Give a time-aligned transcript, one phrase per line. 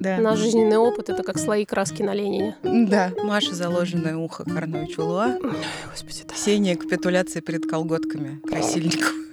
[0.00, 0.18] Да.
[0.18, 2.56] Наш жизненный опыт— это как слои краски на Ленине.
[2.62, 5.38] Да, Маша заложенное ухо Карнович Улуа.
[5.90, 6.34] Господи, да.
[6.34, 9.23] Ксения капитуляции перед колготками Красильникова.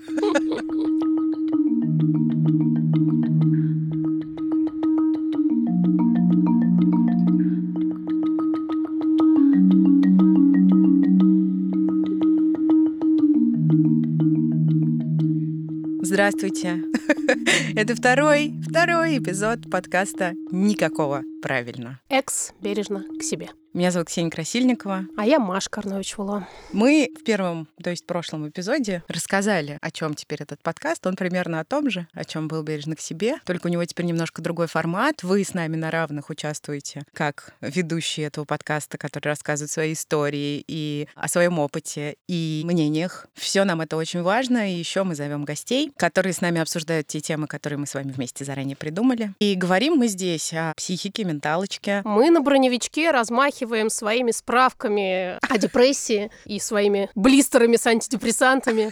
[16.31, 16.81] Здравствуйте.
[17.75, 21.99] Это второй, второй эпизод подкаста «Никакого правильно».
[22.07, 23.49] Экс бережно к себе.
[23.73, 25.05] Меня зовут Ксения Красильникова.
[25.15, 26.45] А я Маша Карнович Вула.
[26.73, 31.07] Мы в первом, то есть прошлом эпизоде рассказали, о чем теперь этот подкаст.
[31.07, 33.35] Он примерно о том же, о чем был бережно к себе.
[33.45, 35.23] Только у него теперь немножко другой формат.
[35.23, 41.07] Вы с нами на равных участвуете как ведущие этого подкаста, которые рассказывают свои истории и
[41.15, 43.27] о своем опыте и мнениях.
[43.35, 44.69] Все нам это очень важно.
[44.69, 48.11] И еще мы зовем гостей, которые с нами обсуждают те темы, которые мы с вами
[48.11, 49.33] вместе заранее придумали.
[49.39, 52.01] И говорим мы здесь о психике, менталочке.
[52.03, 58.91] Мы на броневичке размахиваем своими справками о депрессии и своими блистерами с антидепрессантами.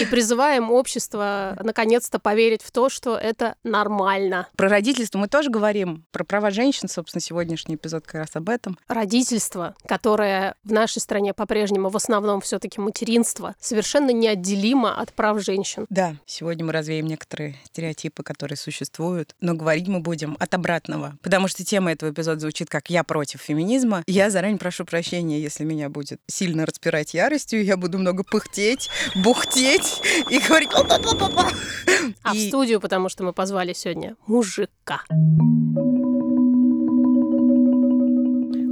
[0.00, 4.48] И призываем общество наконец-то поверить в то, что это нормально.
[4.56, 8.78] Про родительство мы тоже говорим, про права женщин, собственно, сегодняшний эпизод как раз об этом.
[8.88, 15.42] Родительство, которое в нашей стране по-прежнему в основном все таки материнство, совершенно неотделимо от прав
[15.42, 15.86] женщин.
[15.90, 21.48] Да, сегодня мы развеем некоторые стереотипы, которые существуют, но говорить мы будем от обратного, потому
[21.48, 24.02] что тема этого эпизода звучит как «Я против феминизма».
[24.06, 29.71] Я заранее прошу прощения, если меня будет сильно распирать яростью, я буду много пыхтеть, бухтеть
[30.30, 31.48] и говорить «Опа-па-па-па».
[32.22, 35.02] А в И- студию, потому что мы позвали сегодня мужика.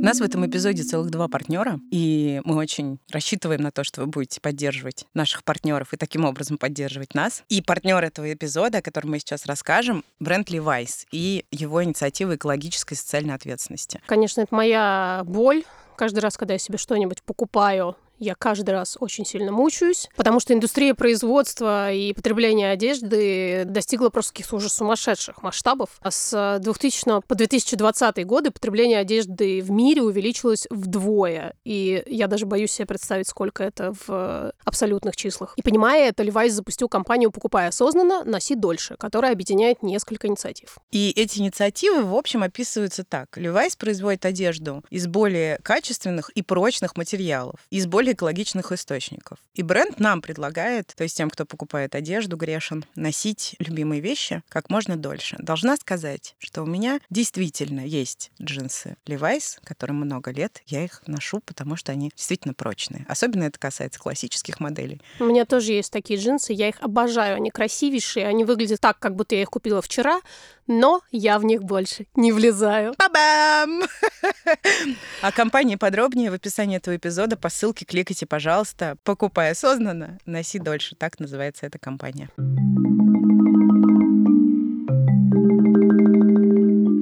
[0.01, 4.01] У нас в этом эпизоде целых два партнера, и мы очень рассчитываем на то, что
[4.01, 7.45] вы будете поддерживать наших партнеров и таким образом поддерживать нас.
[7.51, 12.95] И партнер этого эпизода, о котором мы сейчас расскажем, бренд Levi's и его инициатива экологической
[12.95, 14.01] и социальной ответственности.
[14.07, 15.65] Конечно, это моя боль.
[15.97, 20.53] Каждый раз, когда я себе что-нибудь покупаю, я каждый раз очень сильно мучаюсь, потому что
[20.55, 25.91] индустрия производства и потребления одежды достигла просто каких-то уже сумасшедших масштабов.
[26.01, 31.55] А с 2000 по 2020 годы потребление одежды в мире увеличилось вдвое.
[31.65, 35.55] И я даже боюсь себе представить, сколько это в абсолютных числах.
[35.57, 40.79] И понимая это, Levi's запустил компанию «Покупай осознанно, носи дольше», которая объединяет несколько инициатив.
[40.91, 43.39] И эти инициативы, в общем, описываются так.
[43.39, 49.39] Levi's производит одежду из более качественных и прочных материалов, из более экологичных источников.
[49.55, 54.71] И бренд нам предлагает, то есть тем, кто покупает одежду, грешен, носить любимые вещи как
[54.71, 55.37] можно дольше.
[55.39, 60.63] Должна сказать, что у меня действительно есть джинсы Levi's, которым много лет.
[60.67, 63.05] Я их ношу, потому что они действительно прочные.
[63.09, 65.01] Особенно это касается классических моделей.
[65.19, 69.15] У меня тоже есть такие джинсы, я их обожаю, они красивейшие, они выглядят так, как
[69.15, 70.21] будто я их купила вчера,
[70.71, 72.95] но я в них больше не влезаю.
[72.97, 73.83] Ба-бам!
[75.21, 78.97] О компании подробнее в описании этого эпизода по ссылке кликайте, пожалуйста.
[79.03, 80.95] Покупай осознанно, носи дольше.
[80.95, 82.31] Так называется эта компания.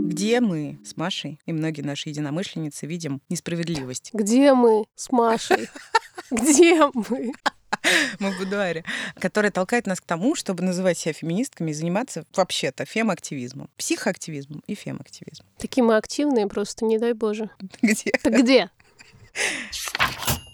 [0.06, 4.10] Где мы с Машей и многие наши единомышленницы видим несправедливость?
[4.14, 5.68] Где мы с Машей?
[6.30, 7.34] Где мы?
[8.18, 8.84] Мы в будуаре,
[9.18, 14.74] которая толкает нас к тому, чтобы называть себя феминистками и заниматься вообще-то фемактивизмом, психоактивизмом и
[14.74, 15.48] фемактивизмом.
[15.58, 17.50] Такие мы активные просто, не дай боже.
[17.82, 18.10] Где?
[18.22, 18.70] Ты где?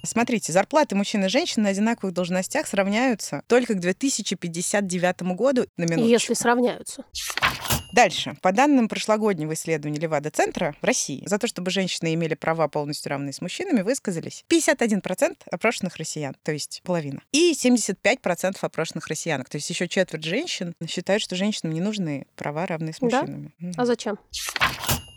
[0.05, 6.09] Смотрите, зарплаты мужчин и женщин на одинаковых должностях сравняются только к 2059 году на минуточку.
[6.09, 7.05] Если сравняются.
[7.95, 8.37] Дальше.
[8.43, 13.33] По данным прошлогоднего исследования Левада-центра в России, за то, чтобы женщины имели права полностью равные
[13.33, 19.71] с мужчинами, высказались 51% опрошенных россиян, то есть половина, и 75% опрошенных россиянок, то есть
[19.71, 23.21] еще четверть женщин считают, что женщинам не нужны права равные с Да?
[23.21, 23.53] мужчинами.
[23.59, 23.75] Мгм.
[23.77, 24.19] А зачем?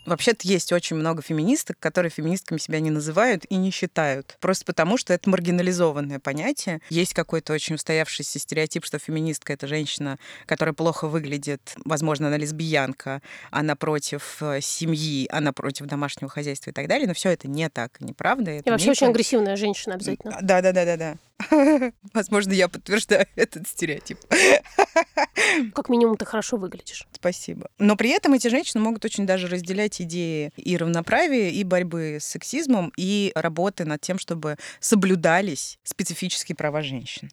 [0.08, 4.38] Вообще-то есть очень много феминисток, которые феминистками себя не называют и не считают.
[4.40, 6.80] Просто потому, что это маргинализованное понятие.
[6.90, 13.22] Есть какой-то очень устоявшийся стереотип, что феминистка— это женщина, которая плохо выглядит, возможно, она лесбиянка,
[13.52, 17.06] она против э, семьи, она против домашнего хозяйства и так далее.
[17.06, 18.52] Но все это не так, неправда.
[18.52, 19.10] Это И вообще очень так.
[19.10, 20.38] агрессивная женщина обязательно.
[20.42, 21.18] Да, да, да, да, да.
[22.14, 24.20] Возможно, я подтверждаю этот стереотип.
[25.74, 27.08] Как минимум ты хорошо выглядишь.
[27.12, 27.70] Спасибо.
[27.78, 32.26] Но при этом эти женщины могут очень даже разделять идеи и равноправия, и борьбы с
[32.26, 37.30] сексизмом, и работы над тем, чтобы соблюдались специфические права женщин.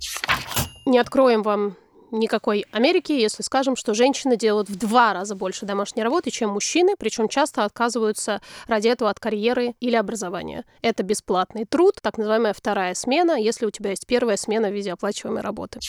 [0.87, 1.77] Не откроем вам
[2.11, 6.95] никакой Америки, если скажем, что женщины делают в два раза больше домашней работы, чем мужчины,
[6.99, 10.65] причем часто отказываются ради этого от карьеры или образования.
[10.83, 14.93] Это бесплатный труд, так называемая вторая смена, если у тебя есть первая смена в виде
[14.93, 15.81] оплачиваемой работы.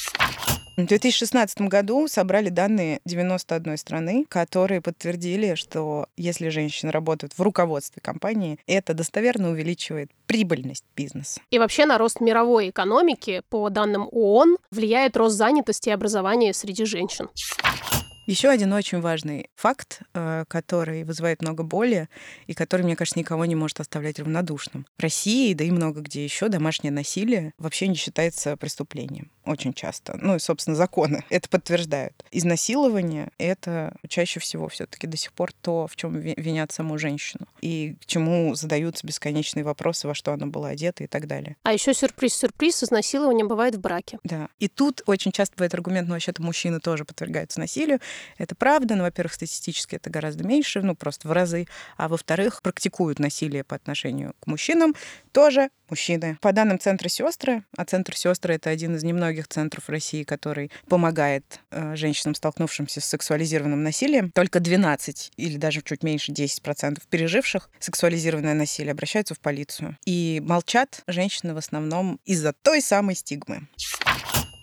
[0.77, 8.01] В 2016 году собрали данные 91 страны, которые подтвердили, что если женщины работают в руководстве
[8.01, 11.39] компании, это достоверно увеличивает прибыльность бизнеса.
[11.50, 16.83] И вообще на рост мировой экономики, по данным ООН, влияет рост занятости и образования среди
[16.83, 17.30] женщин.
[18.25, 22.10] Еще один очень важный факт, э, который вызывает много боли
[22.48, 24.88] и который, мне кажется, никого не может оставлять равнодушным.
[24.98, 29.31] В России, да и много где еще, домашнее насилие вообще не считается преступлением.
[29.45, 30.18] Очень часто.
[30.19, 32.25] Ну и, собственно, законы это подтверждают.
[32.31, 37.48] Изнасилование— это чаще всего все таки до сих пор то, в чем винят саму женщину.
[37.62, 41.57] И к чему задаются бесконечные вопросы, во что она была одета и так далее.
[41.63, 44.18] А еще сюрприз-сюрприз, изнасилование бывает в браке.
[44.24, 44.50] Да.
[44.60, 48.00] И тут очень часто бывает аргумент, ну, вообще-то мужчины тоже подвергаются насилию.
[48.38, 51.68] Это правда, но, во-первых, статистически это гораздо меньше, ну, просто в разы.
[51.98, 54.96] А во-вторых, практикуют насилие по отношению к мужчинам
[55.32, 56.38] тоже мужчины.
[56.42, 61.60] По данным Центра сестры, а Центр сестры это один из немногих центров России, который помогает
[61.72, 68.54] э, женщинам, столкнувшимся с сексуализированным насилием, только 12 или даже чуть меньше 10% переживших сексуализированное
[68.54, 69.98] насилие обращаются в полицию.
[70.06, 73.68] И молчат женщины в основном из-за той самой стигмы.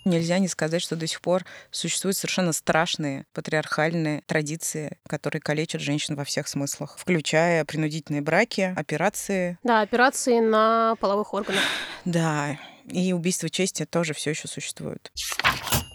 [0.05, 6.15] Нельзя не сказать, что до сих пор существуют совершенно страшные патриархальные традиции, которые калечат женщин
[6.15, 9.57] во всех смыслах, включая принудительные браки, операции.
[9.63, 11.63] Да, операции на половых органах.
[12.05, 15.11] Да, и убийство чести тоже все еще существует.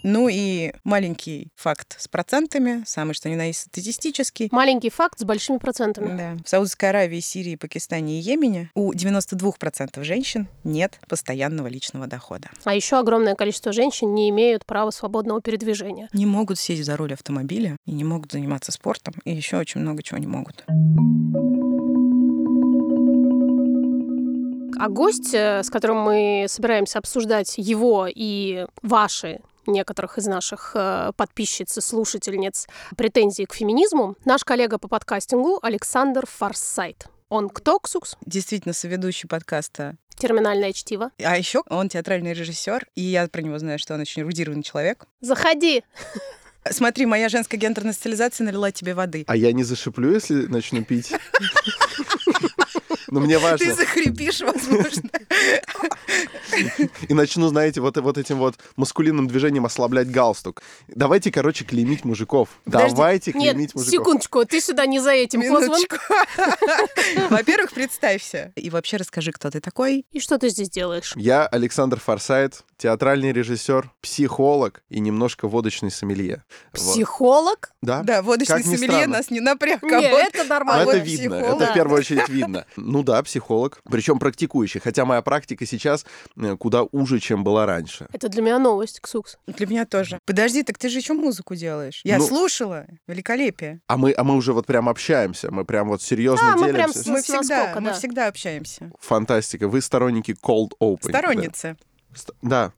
[0.03, 4.49] Ну и маленький факт с процентами, самый что ни на есть статистический.
[4.51, 6.17] Маленький факт с большими процентами.
[6.17, 6.37] Да.
[6.43, 12.49] В Саудовской Аравии, Сирии, Пакистане и Йемене у 92% женщин нет постоянного личного дохода.
[12.63, 16.09] А еще огромное количество женщин не имеют права свободного передвижения.
[16.13, 20.01] Не могут сесть за руль автомобиля и не могут заниматься спортом, и еще очень много
[20.01, 20.63] чего не могут.
[24.81, 31.11] А гость, э, с которым мы собираемся обсуждать его и ваши некоторых из наших э,
[31.15, 32.67] подписчиц и слушательниц
[32.97, 37.07] претензий к феминизму, наш коллега по подкастингу Александр Фарсайт.
[37.29, 38.17] Он кто, Ксукс?
[38.25, 41.11] Действительно, соведущий подкаста терминальное чтиво.
[41.23, 45.07] А еще он театральный режиссер, и я про него знаю, что он очень эрудированный человек.
[45.21, 45.83] Заходи!
[46.69, 49.23] Смотри, моя женская гендерная социализация налила тебе воды.
[49.27, 51.13] А я не зашиплю, если начну пить?
[53.09, 53.65] Но мне важно.
[53.65, 55.09] Ты захрипишь, возможно.
[57.07, 60.61] И начну, знаете, вот, вот этим вот маскулинным движением ослаблять галстук.
[60.87, 62.49] Давайте, короче, клеймить мужиков.
[62.65, 62.95] Подожди.
[62.95, 63.91] Давайте клеймить Нет, мужиков.
[63.91, 65.79] секундочку, ты сюда не за этим позван.
[67.29, 68.51] Во-первых, представься.
[68.55, 70.05] И вообще расскажи, кто ты такой.
[70.11, 71.13] И что ты здесь делаешь?
[71.15, 76.43] Я Александр Форсайт, театральный режиссер, психолог и немножко водочный сомелье.
[76.73, 77.71] Психолог?
[77.71, 77.87] Вот.
[77.87, 78.03] Да?
[78.03, 79.17] Да, водочный сомелье странно.
[79.17, 79.83] нас не напряг.
[79.83, 80.83] Нет, это нормально.
[80.83, 81.61] это вот видно, психолог.
[81.61, 82.65] это в первую очередь видно.
[82.75, 86.05] Ну да, психолог, причем практикующий, хотя моя практика сейчас
[86.37, 88.07] э, куда уже, чем была раньше.
[88.13, 89.37] Это для меня новость, Ксукс.
[89.47, 90.19] Для меня тоже.
[90.25, 92.01] Подожди, так ты же еще музыку делаешь.
[92.03, 92.85] Я Ну- слушала.
[93.07, 93.81] Великолепие.
[93.87, 96.91] А мы, а мы уже вот прям общаемся, мы прям вот серьезно Да, мы прям
[96.91, 96.99] делимся.
[97.03, 97.93] с- Мы всегда, наскока, мы да.
[97.93, 98.91] всегда общаемся.
[98.99, 99.67] Фантастика.
[99.67, 101.09] Вы сторонники cold open.
[101.09, 101.75] Сторонницы.
[101.79, 101.85] Ст-
[102.41, 102.71] Да.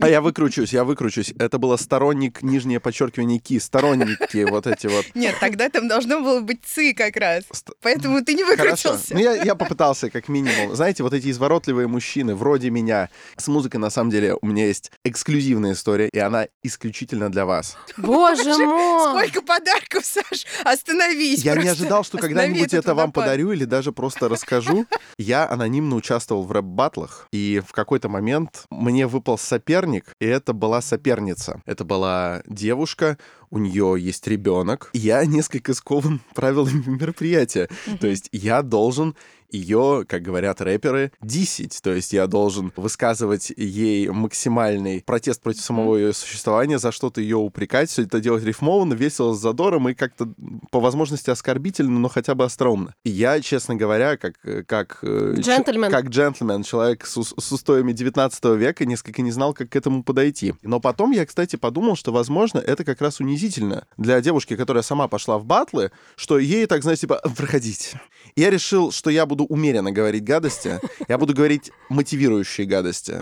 [0.00, 1.32] А я выкручусь, я выкручусь.
[1.38, 5.06] Это было сторонник, нижнее подчеркивание ки, сторонники вот эти вот.
[5.14, 7.44] Нет, тогда там должно было быть цы как раз.
[7.52, 8.62] Ст- Поэтому ты не Хорошо.
[8.90, 9.14] выкрутился.
[9.14, 10.74] Ну, я, я попытался, как минимум.
[10.74, 13.08] Знаете, вот эти изворотливые мужчины, вроде меня.
[13.36, 17.76] С музыкой, на самом деле, у меня есть эксклюзивная история, и она исключительно для вас.
[17.96, 19.26] Боже мой!
[19.28, 20.44] Сколько подарков, Саш?
[20.64, 21.42] Остановись.
[21.44, 24.86] Я не ожидал, что когда-нибудь это вам подарю или даже просто расскажу.
[25.18, 30.80] Я анонимно участвовал в рэп-баттлах, и в какой-то момент мне выпал соперник, и это была
[30.80, 31.62] соперница.
[31.66, 33.18] Это была девушка,
[33.50, 34.90] у нее есть ребенок.
[34.92, 37.68] Я несколько скован правилами мероприятия.
[38.00, 39.14] То есть я должен
[39.50, 41.80] ее, как говорят рэперы, дисить.
[41.82, 47.36] То есть я должен высказывать ей максимальный протест против самого ее существования, за что-то ее
[47.36, 50.28] упрекать, все это делать рифмованно, весело, с задором и как-то
[50.70, 52.94] по возможности оскорбительно, но хотя бы остроумно.
[53.04, 54.34] И я, честно говоря, как,
[54.66, 55.90] как, э, Джентльмен.
[55.90, 60.54] как джентльмен, человек с, с устоями 19 века, несколько не знал, как к этому подойти.
[60.62, 65.08] Но потом я, кстати, подумал, что, возможно, это как раз унизительно для девушки, которая сама
[65.08, 68.00] пошла в батлы, что ей так, знаете, типа, проходите.
[68.34, 73.20] И я решил, что я буду умеренно говорить гадости, я буду говорить мотивирующие гадости.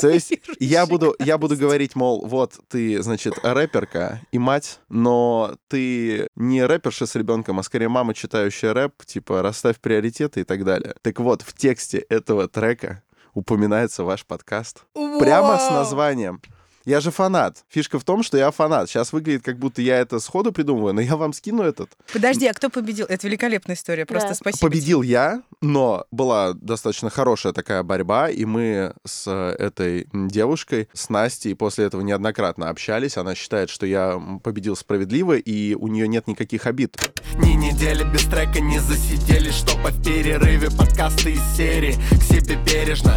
[0.00, 5.56] То есть я буду, я буду говорить, мол, вот ты, значит, рэперка и мать, но
[5.68, 10.64] ты не рэперша с ребенком, а скорее мама, читающая рэп, типа расставь приоритеты и так
[10.64, 10.94] далее.
[11.02, 13.02] Так вот, в тексте этого трека
[13.34, 14.84] упоминается ваш подкаст.
[14.94, 16.40] Прямо с названием.
[16.84, 17.64] Я же фанат.
[17.68, 18.88] Фишка в том, что я фанат.
[18.88, 21.90] Сейчас выглядит, как будто я это сходу придумываю, но я вам скину этот.
[22.12, 23.06] Подожди, а кто победил?
[23.08, 24.34] Это великолепная история, просто Да.
[24.34, 24.68] спасибо.
[24.68, 31.08] Победил я, но была достаточно хорошая такая борьба, и мы с э, этой девушкой, с
[31.10, 33.16] Настей, после этого неоднократно общались.
[33.16, 36.96] Она считает, что я победил справедливо, и у нее нет никаких обид.
[37.36, 43.14] Ни недели без трека не засидели Что в перерыве подкасты из серии К себе бережно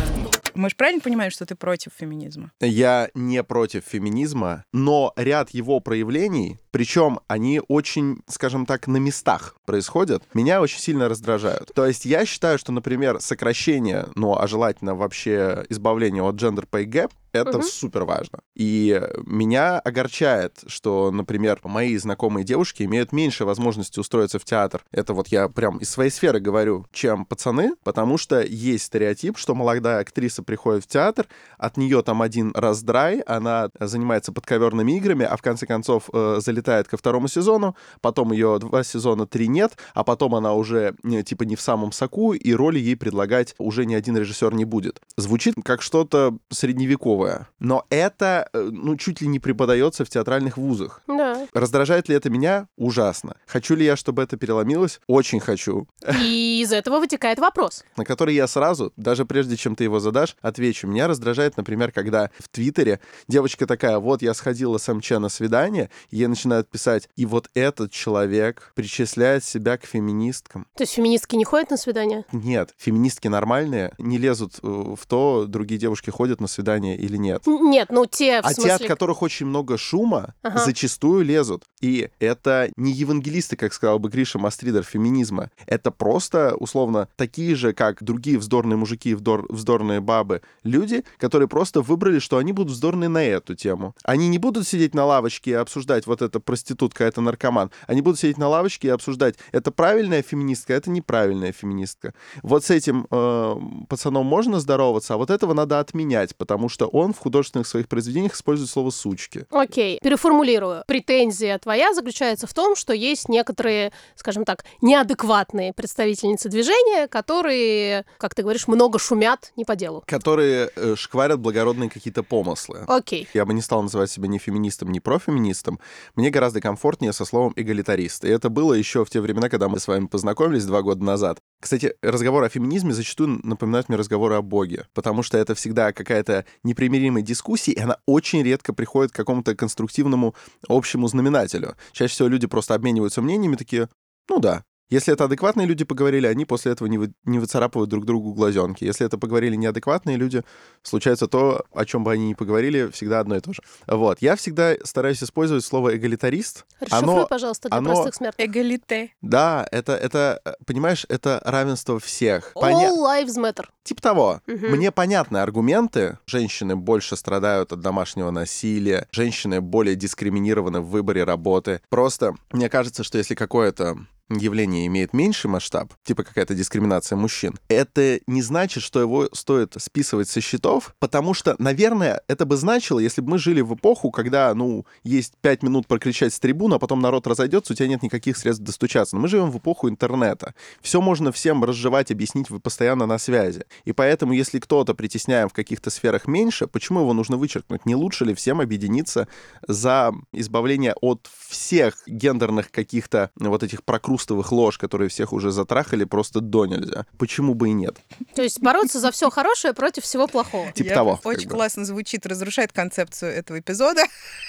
[0.55, 2.51] Мы же правильно понимаем, что ты против феминизма?
[2.59, 9.55] Я не против феминизма, но ряд его проявлений, причем они очень, скажем так, на местах
[9.65, 11.71] происходят, меня очень сильно раздражают.
[11.73, 16.85] То есть я считаю, что, например, сокращение, ну, а желательно вообще избавление от gender pay
[16.85, 17.63] gap, это Мгм.
[17.67, 18.39] супер важно.
[18.55, 24.85] И меня огорчает, что, например, мои знакомые девушки имеют меньше возможности устроиться в театр.
[24.91, 29.55] Это вот я прям из своей сферы говорю, чем пацаны, потому что есть стереотип, что
[29.55, 35.35] молодая актриса приходит в театр, от нее там один раздрай, она занимается подковерными играми, а
[35.35, 40.03] в конце концов э, залетает ко второму сезону, потом ее два сезона, три нет, а
[40.03, 43.95] потом она уже э, типа не в самом соку, и роли ей предлагать уже ни
[43.95, 45.01] один режиссер не будет.
[45.17, 47.22] Звучит как что-то средневековое,
[47.59, 51.01] но это, э, ну, чуть ли не преподается в театральных вузах.
[51.07, 51.47] Да.
[51.53, 52.67] Раздражает ли это меня?
[52.77, 53.35] Ужасно.
[53.47, 54.99] Хочу ли я, чтобы это переломилось?
[55.07, 55.87] Очень хочу.
[56.21, 57.83] И из этого вытекает вопрос.
[57.97, 60.87] на который я сразу, даже прежде чем ты его задашь, отвечу.
[60.87, 65.89] Меня раздражает, например, когда в Твиттере девочка такая, вот я сходила с МЧ на свидание,
[66.09, 70.67] и ей начинают писать, и вот этот человек причисляет себя к феминисткам.
[70.75, 72.25] То есть феминистки не ходят на свидания?
[72.31, 77.47] Нет, феминистки нормальные, не лезут э, в то, другие девушки ходят на свидание или нет.
[77.47, 78.73] Н- Нет, ну те, в А те, смысле...
[78.75, 80.59] от которых очень много шума, Ага.
[80.65, 81.63] зачастую лезут.
[81.81, 85.49] И это не евангелисты, как сказал бы Гриша Мастридер, феминизма.
[85.65, 91.47] Это просто, условно, такие же, как другие вздорные мужики и вдор- вздорные бабы, люди, которые
[91.47, 93.95] просто выбрали, что они будут вздорные на эту тему.
[94.03, 97.71] Они не будут сидеть на лавочке и обсуждать, вот эта проститутка, это наркоман.
[97.87, 102.13] Они будут сидеть на лавочке и обсуждать, это правильная феминистка, это неправильная феминистка.
[102.43, 103.55] Вот с этим э,
[103.89, 108.35] пацаном можно здороваться, а вот этого надо отменять, потому что он в художественных своих произведениях
[108.35, 109.45] использует слово «сучки».
[109.49, 110.83] Окей, переформулирую.
[110.87, 118.35] Претензия твоя заключается в том, что есть некоторые, скажем так, неадекватные представительницы движения, которые, как
[118.35, 120.03] ты говоришь, много шумят не по делу.
[120.05, 122.85] Которые э, шкварят благородные какие-то помыслы.
[122.87, 123.27] Окей.
[123.33, 125.79] Я бы не стал называть себя ни феминистом, ни профеминистом.
[126.15, 128.25] Мне гораздо комфортнее со словом эгалитарист.
[128.25, 131.39] И это было еще в те времена, когда мы с вами познакомились два года назад.
[131.59, 136.45] Кстати, разговор о феминизме зачастую напоминает мне разговоры о Боге, потому что это всегда какая-то
[136.85, 140.35] непримиримая дискуссия, и она очень редко приходит к какому-то конструктивному
[140.67, 141.75] общему знаменателю.
[141.91, 143.89] Чаще всего люди просто обмениваются мнениями, такие,
[144.29, 144.63] ну да,
[144.93, 148.83] если это адекватные люди поговорили, они после этого не, вы, не выцарапывают друг другу глазенки.
[148.83, 150.43] Если это поговорили неадекватные люди,
[150.83, 153.61] случается то, о чем бы они ни поговорили, всегда одно и то же.
[153.87, 154.21] Вот.
[154.21, 156.65] Я всегда стараюсь использовать слово эгалитарист.
[156.79, 158.47] Расшифруй, Оно, пожалуйста, для оно- простых смертных.
[158.47, 159.09] Эгалите.
[159.21, 162.51] да, это, это, понимаешь, это равенство всех.
[162.55, 163.65] Поня- All lives matter.
[163.83, 164.41] Типа того.
[164.47, 164.67] Мгм.
[164.71, 166.17] Мне понятны аргументы.
[166.25, 171.81] Женщины больше страдают от домашнего насилия, женщины более дискриминированы в выборе работы.
[171.89, 173.97] Просто мне кажется, что если какое-то
[174.29, 180.29] явление имеет меньший масштаб, типа какая-то дискриминация мужчин, это не значит, что его стоит списывать
[180.29, 184.53] со счетов, потому что, наверное, это бы значило, если бы мы жили в эпоху, когда,
[184.53, 188.37] ну, есть пять минут прокричать с трибуны, а потом народ разойдется, у тебя нет никаких
[188.37, 189.15] средств достучаться.
[189.15, 190.53] Но мы живем в эпоху интернета.
[190.81, 193.65] Все можно всем разжевать, объяснить, вы постоянно на связи.
[193.85, 197.85] И поэтому, если кто-то притесняем в каких-то сферах меньше, почему его нужно вычеркнуть?
[197.85, 199.27] Не лучше ли всем объединиться
[199.67, 206.39] за избавление от всех гендерных каких-то вот этих прокрустовых лож, которые всех уже затрахали просто
[206.39, 207.05] до нельзя?
[207.17, 207.95] Почему бы и нет?
[208.35, 210.71] То есть бороться за все хорошее против всего плохого.
[210.71, 214.03] Типа того, Очень классно звучит, разрушает концепцию этого эпизода.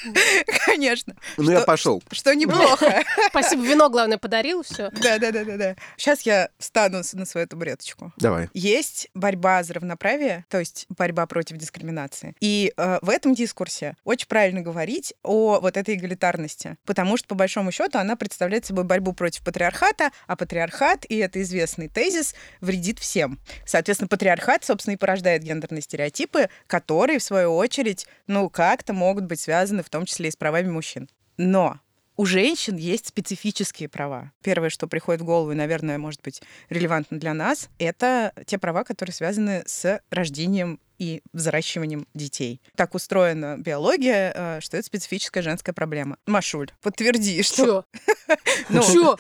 [0.67, 1.17] Конечно.
[1.37, 2.03] Ну, я пошел.
[2.13, 3.03] Что неплохо.
[3.31, 4.91] Спасибо, вино, главное, подарил, все.
[5.03, 5.77] Да, да, да, да, да.
[5.97, 8.13] Сейчас я встану на свою табуреточку.
[8.19, 8.49] Давай.
[8.55, 12.35] Есть борьба за равноправие, то есть борьба против дискриминации.
[12.41, 17.35] И э, в этом дискурсе очень правильно говорить о вот этой эгалитарности, потому что, по
[17.35, 22.99] большому счету, она представляет собой борьбу против патриархата, а патриархат, и это известный тезис, вредит
[22.99, 23.39] всем.
[23.65, 29.41] Соответственно, патриархат, собственно, и порождает гендерные стереотипы, которые, в свою очередь, ну, как-то могут быть
[29.41, 31.09] связаны в том числе и с правами мужчин.
[31.37, 31.79] Но
[32.17, 34.33] у женщин есть специфические права.
[34.43, 38.83] Первое, что приходит в голову, и, наверное, может быть релевантно для нас, это те права,
[38.83, 42.61] которые связаны с рождением и взращиванием детей.
[42.77, 46.17] Так устроена биология, э, что это специфическая женская проблема.
[46.27, 47.65] Машуль, подтверди, что...
[47.65, 47.85] Чё?
[48.71, 49.19] Ну, Чё?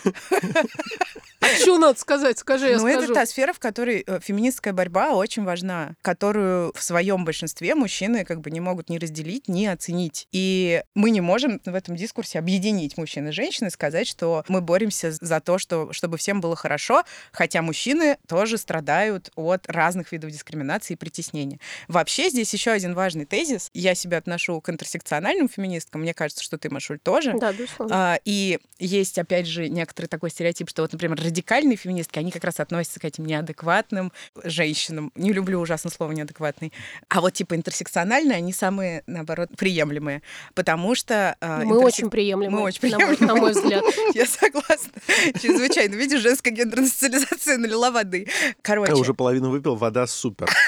[1.40, 2.38] А что надо сказать?
[2.38, 3.14] Скажи, я Ну, это скажу.
[3.14, 8.40] та сфера, в которой э, феминистская борьба очень важна, которую в своем большинстве мужчины как
[8.40, 10.26] бы не могут ни разделить, ни оценить.
[10.32, 14.62] И мы не можем в этом дискурсе объединить мужчин и женщин и сказать, что мы
[14.62, 20.30] боремся за то, что, чтобы всем было хорошо, хотя мужчины тоже страдают от разных видов
[20.30, 21.58] дискриминации и притеснения.
[21.88, 23.70] Вообще здесь еще один важный тезис.
[23.74, 26.02] Я себя отношу к интерсекциональным феминисткам.
[26.02, 27.34] Мне кажется, что ты, Машуль, тоже.
[27.38, 27.94] Да, безусловно.
[28.14, 32.44] А, и есть, опять же, некоторый такой стереотип, что вот, например, радикальные феминистки, они как
[32.44, 35.12] раз относятся к этим неадекватным женщинам.
[35.14, 36.72] Не люблю ужасно слово неадекватный.
[37.08, 40.22] А вот типа интерсекциональные, они самые, наоборот, приемлемые.
[40.54, 41.36] Потому что...
[41.40, 43.34] а, Мы интерсек- очень приемлемы, Мы очень на мой- приемлемые.
[43.34, 43.84] на мой взгляд.
[44.14, 44.92] Я согласна.
[45.40, 45.94] Чрезвычайно.
[45.94, 48.28] Видишь, женская гендерная социализация налила воды.
[48.62, 50.48] Короче, Я уже половину выпил, вода супер.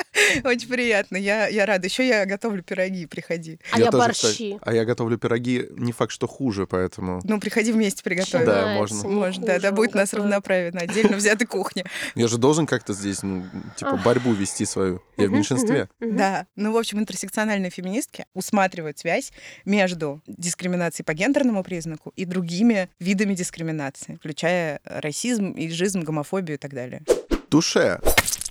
[0.44, 1.16] очень приятно.
[1.16, 1.86] Я, я рада.
[1.86, 3.58] Еще я готовлю пироги, приходи.
[3.70, 4.14] А я тоже, борщи.
[4.14, 7.20] кстати, а я готовлю пироги, не факт, что хуже, поэтому...
[7.24, 8.46] Ну, приходи вместе приготовим.
[8.46, 9.08] Да, можно.
[9.08, 11.84] Может, да, да, будет нас равноправие на отдельно взятой кухне.
[12.14, 13.44] Я же должен как-то здесь, ну,
[13.76, 15.02] типа, борьбу вести свою.
[15.16, 15.88] Я в меньшинстве.
[16.00, 19.32] Да, ну, в общем, интерсекциональные феминистки усматривают связь
[19.64, 26.74] между дискриминацией по гендерному признаку и другими видами дискриминации, включая расизм, иджизм, гомофобию и так
[26.74, 27.02] далее.
[27.48, 28.00] Туше.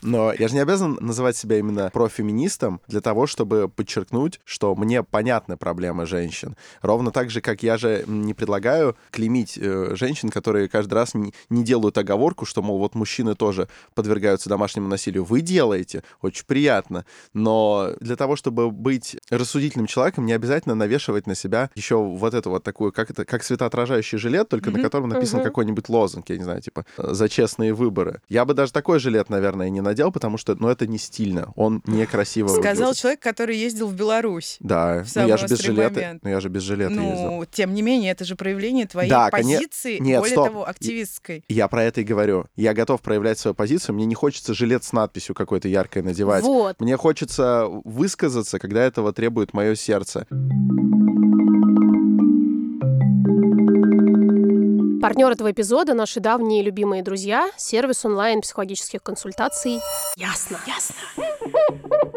[0.02, 5.04] Но я же не обязан называть себя именно профеминистом для того, чтобы подчеркнуть, что мне
[5.04, 6.56] понятны проблемы женщин.
[6.82, 11.34] Ровно так же, как я же не предлагаю клеймить э, женщин, которые каждый раз не,
[11.50, 15.24] не делают оговорку, что, мол, вот мужчины тоже подвергаются домашнему насилию.
[15.24, 17.06] Вы делаете, очень приятно.
[17.34, 22.50] Но для того, чтобы быть рассудительным человеком, не обязательно навешивать на себя еще вот эту
[22.50, 24.82] вот такую, как это, как светоотражающий жилет, только на Мгм.
[24.84, 25.48] котором написан Мгм.
[25.50, 28.22] какой-нибудь лозунг, я не знаю, типа «За честные выборы».
[28.30, 31.82] Я бы даже такой жилет, наверное, не надел, потому что, ну, это не стильно, он
[31.86, 32.98] некрасиво Сказал выглядит.
[32.98, 34.58] человек, который ездил в Беларусь.
[34.60, 36.24] Да, в ну я же без жилета, момент.
[36.24, 37.32] ну я же без жилета ездил.
[37.32, 40.48] Ну, тем не менее, это же проявление твоей Да, позиции, Нет, более стоп.
[40.48, 41.44] того, активистской.
[41.48, 42.46] Я про это и говорю.
[42.56, 46.44] Я готов проявлять свою позицию, мне не хочется жилет с надписью какой-то яркой надевать.
[46.44, 46.80] Вот.
[46.80, 50.26] Мне хочется высказаться, когда этого требует мое сердце.
[55.02, 59.80] Партнер этого эпизода— наши давние любимые друзья, сервис онлайн-психологических консультаций
[60.16, 60.60] «Ясно».
[60.68, 60.96] Ясно.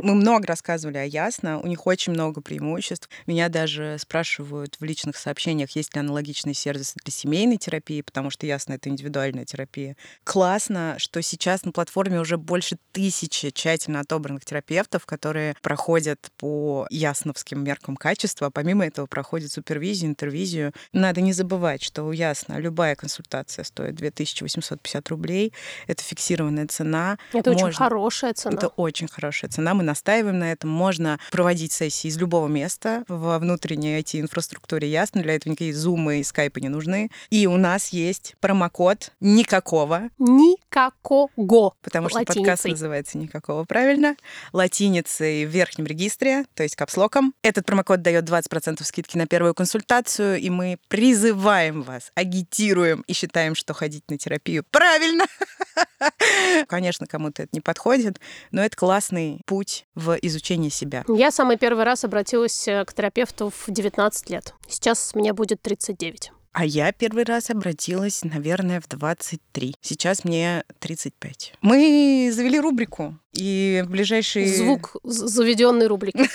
[0.05, 3.09] Мы много рассказывали о Ясно, у них очень много преимуществ.
[3.27, 8.45] Меня даже спрашивают в личных сообщениях, есть ли аналогичные сервисы для семейной терапии, потому что
[8.45, 9.97] Ясно— это индивидуальная терапия.
[10.23, 17.65] Классно, что сейчас на платформе уже больше тысячи тщательно отобранных терапевтов, которые проходят по ясновским
[17.65, 20.75] меркам качества, а помимо этого проходят супервизию, интервизию.
[20.93, 25.55] Надо не забывать, что у Ясно любая консультация стоит 2850 рублей.
[25.87, 27.17] Это фиксированная цена.
[27.33, 28.57] Это очень Можно- хорошая цена.
[28.59, 29.73] это очень хорошая цена.
[29.73, 30.71] Мы настаиваем на этом.
[30.71, 35.23] Можно проводить сессии из любого места во внутренней IT-инфраструктуре ясно.
[35.23, 37.11] Для этого никакие зумы и скайпы не нужны.
[37.31, 41.75] И у нас есть промокод никакого, Никакого.
[41.83, 42.71] потому что подкаст Латиницей.
[42.73, 44.17] называется никакого, правильно,
[44.53, 47.33] латиницей в верхнем регистре, то есть капслоком.
[47.43, 53.55] Этот промокод дает 20% скидки на первую консультацию, и мы призываем вас, агитируем и считаем,
[53.55, 55.25] что ходить на терапию правильно.
[56.69, 61.05] Конечно, кому-то это не подходит, но это классный путь в изучении себя.
[61.09, 64.55] Я самый первый раз обратилась э, к терапевту в 19 лет.
[64.69, 66.33] Сейчас мне будет 39.
[66.53, 69.75] А я первый раз обратилась, наверное, в 23.
[69.81, 71.55] Сейчас мне 35.
[71.63, 74.47] Мы завели рубрику, и в ближайшие...
[74.55, 76.19] Звук заведенной рубрики.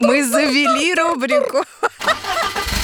[0.00, 1.58] Мы завели рубрику.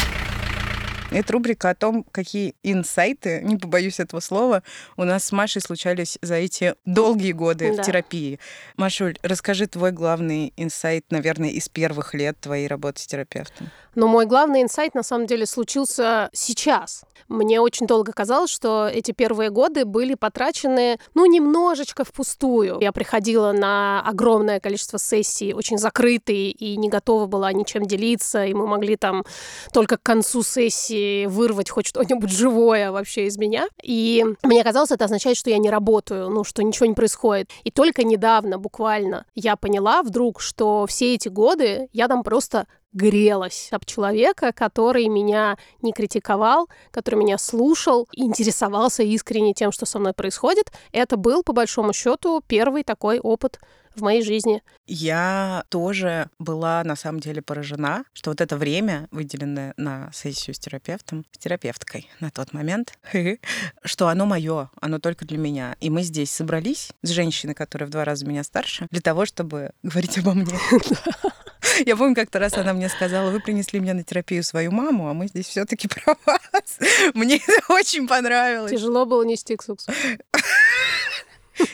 [1.15, 4.63] Это рубрика о том, какие инсайты, не побоюсь этого слова,
[4.97, 7.83] у нас с Машей случались за эти долгие годы Да.
[7.83, 8.41] в терапии.
[8.77, 13.71] Машуль, расскажи твой главный инсайт, наверное, из первых лет твоей работы с терапевтом.
[13.95, 17.05] Но мой главный инсайт на самом деле случился сейчас.
[17.29, 22.79] Мне очень долго казалось, что эти первые годы были потрачены, ну, немножечко впустую.
[22.81, 28.53] Я приходила на огромное количество сессий, очень закрытые, и не готова была ничем делиться, и
[28.53, 29.25] мы могли там
[29.73, 33.67] только к концу сессии вырвать хоть что-нибудь живое вообще из меня.
[33.83, 37.51] И мне казалось, это означает, что я не работаю, ну, что ничего не происходит.
[37.65, 43.69] И только недавно, буквально, я поняла вдруг, что все эти годы я там просто грелась
[43.73, 50.15] об человека, который меня не критиковал, который меня слушал, интересовался искренне тем, что со мной
[50.15, 50.73] происходит.
[50.93, 53.59] Это был, по большому счету, первый такой опыт
[53.95, 54.63] в моей жизни.
[54.87, 60.59] Я тоже была на самом деле поражена, что вот это время, выделенное на сессию с
[60.59, 62.99] терапевтом, с терапевткой на тот момент,
[63.85, 65.77] что оно мое, оно только для меня.
[65.81, 69.71] И мы здесь собрались с женщиной, которая в два раза меня старше, для того, чтобы
[69.83, 70.59] говорить обо мне.
[71.87, 75.15] Я помню, как-то раз она мне сказала, вы принесли мне на терапию свою маму, а
[75.15, 76.79] мы здесь все таки про вас.
[77.15, 78.71] Мне это очень понравилось.
[78.71, 79.91] Тяжело было нести к суксу.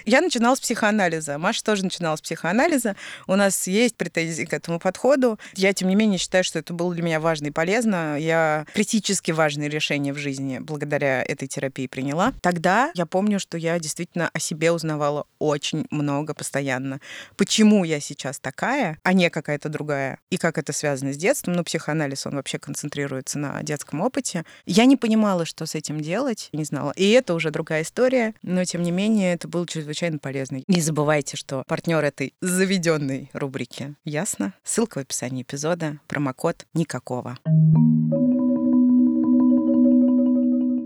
[0.04, 1.38] Я начинала с психоанализа.
[1.38, 2.96] Маша тоже начинала с психоанализа.
[3.26, 5.38] У нас есть претензии к этому подходу.
[5.54, 8.16] Я, тем не менее, считаю, что это было для меня важно и полезно.
[8.18, 12.32] Я критически важные решения в жизни благодаря этой терапии приняла.
[12.40, 17.00] Тогда я помню, что я действительно о себе узнавала очень много постоянно.
[17.36, 20.18] Почему я сейчас такая, а не какая-то другая?
[20.30, 21.54] И как это связано с детством?
[21.54, 24.44] Ну, психоанализ, он вообще концентрируется на детском опыте.
[24.66, 26.92] Я не понимала, что с этим делать, не знала.
[26.96, 30.64] И это уже другая история, но, тем не менее, это был чрезвычайно полезный.
[30.68, 34.54] Не забывайте, что партнер этой заведенной рубрики Ясно?
[34.64, 36.00] Ссылка в описании эпизода.
[36.08, 37.38] Промокод никакого.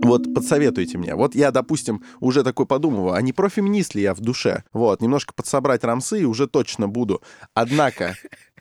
[0.03, 1.15] Вот подсоветуйте мне.
[1.15, 4.63] Вот я, допустим, уже такой подумываю, а не профеминист ли я в душе?
[4.71, 7.23] Вот, немножко подсобрать рамсы и уже точно буду.
[7.55, 8.15] Однако,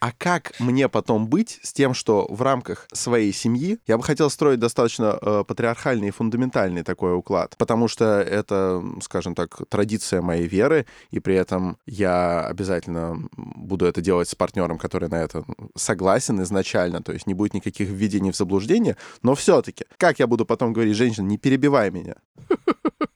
[0.04, 4.28] а как мне потом быть с тем, что в рамках своей семьи я бы хотел
[4.28, 10.46] строить достаточно э, патриархальный и фундаментальный такой уклад, потому что это, скажем так, традиция моей
[10.46, 15.42] веры, и при этом я обязательно буду это делать с партнером, который на это
[15.74, 20.44] согласен изначально, то есть не будет никаких введений в заблуждение, но все-таки, как я буду
[20.44, 22.16] потом говорить, женщина, не перебивай меня?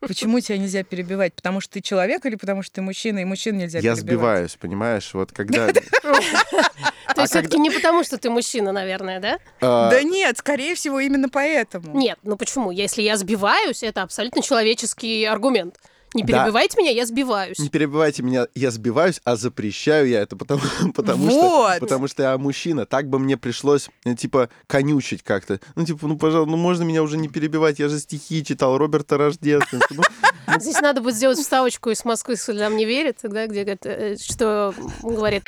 [0.09, 1.35] Почему тебя нельзя перебивать?
[1.35, 4.01] Потому что ты человек или потому что ты мужчина, и мужчин нельзя Я перебивать?
[4.01, 5.68] сбиваюсь, понимаешь, вот когда...
[7.14, 9.38] То есть все-таки не потому, что ты мужчина, наверное, да?
[9.61, 11.97] а, Да нет, скорее всего, именно поэтому.
[11.97, 12.71] Нет, ну почему?
[12.71, 15.77] Если я сбиваюсь, это абсолютно человеческий аргумент.
[16.14, 16.44] Не Да.
[16.44, 17.59] перебивайте меня, я сбиваюсь.
[17.59, 20.61] Не перебивайте меня, я сбиваюсь, а запрещаю я это, потому,
[20.94, 21.73] потому, Вот.
[21.75, 22.87] что, потому что я мужчина.
[22.87, 25.61] Так бы мне пришлось, э, типа, конючить как-то.
[25.77, 29.18] Ну, типа, ну, пожалуйста, ну, можно меня уже не перебивать, я же стихи читал, Роберта
[29.18, 30.03] Рождественского.
[30.47, 33.85] Ну, Здесь надо будет сделать вставочку из Москвы, если нам не верит, да, где говорит,
[33.87, 35.44] э, что говорит,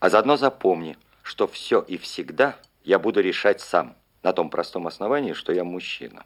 [0.00, 3.94] А заодно запомни, что все и всегда я буду решать сам.
[4.24, 6.24] На том простом основании, что я мужчина.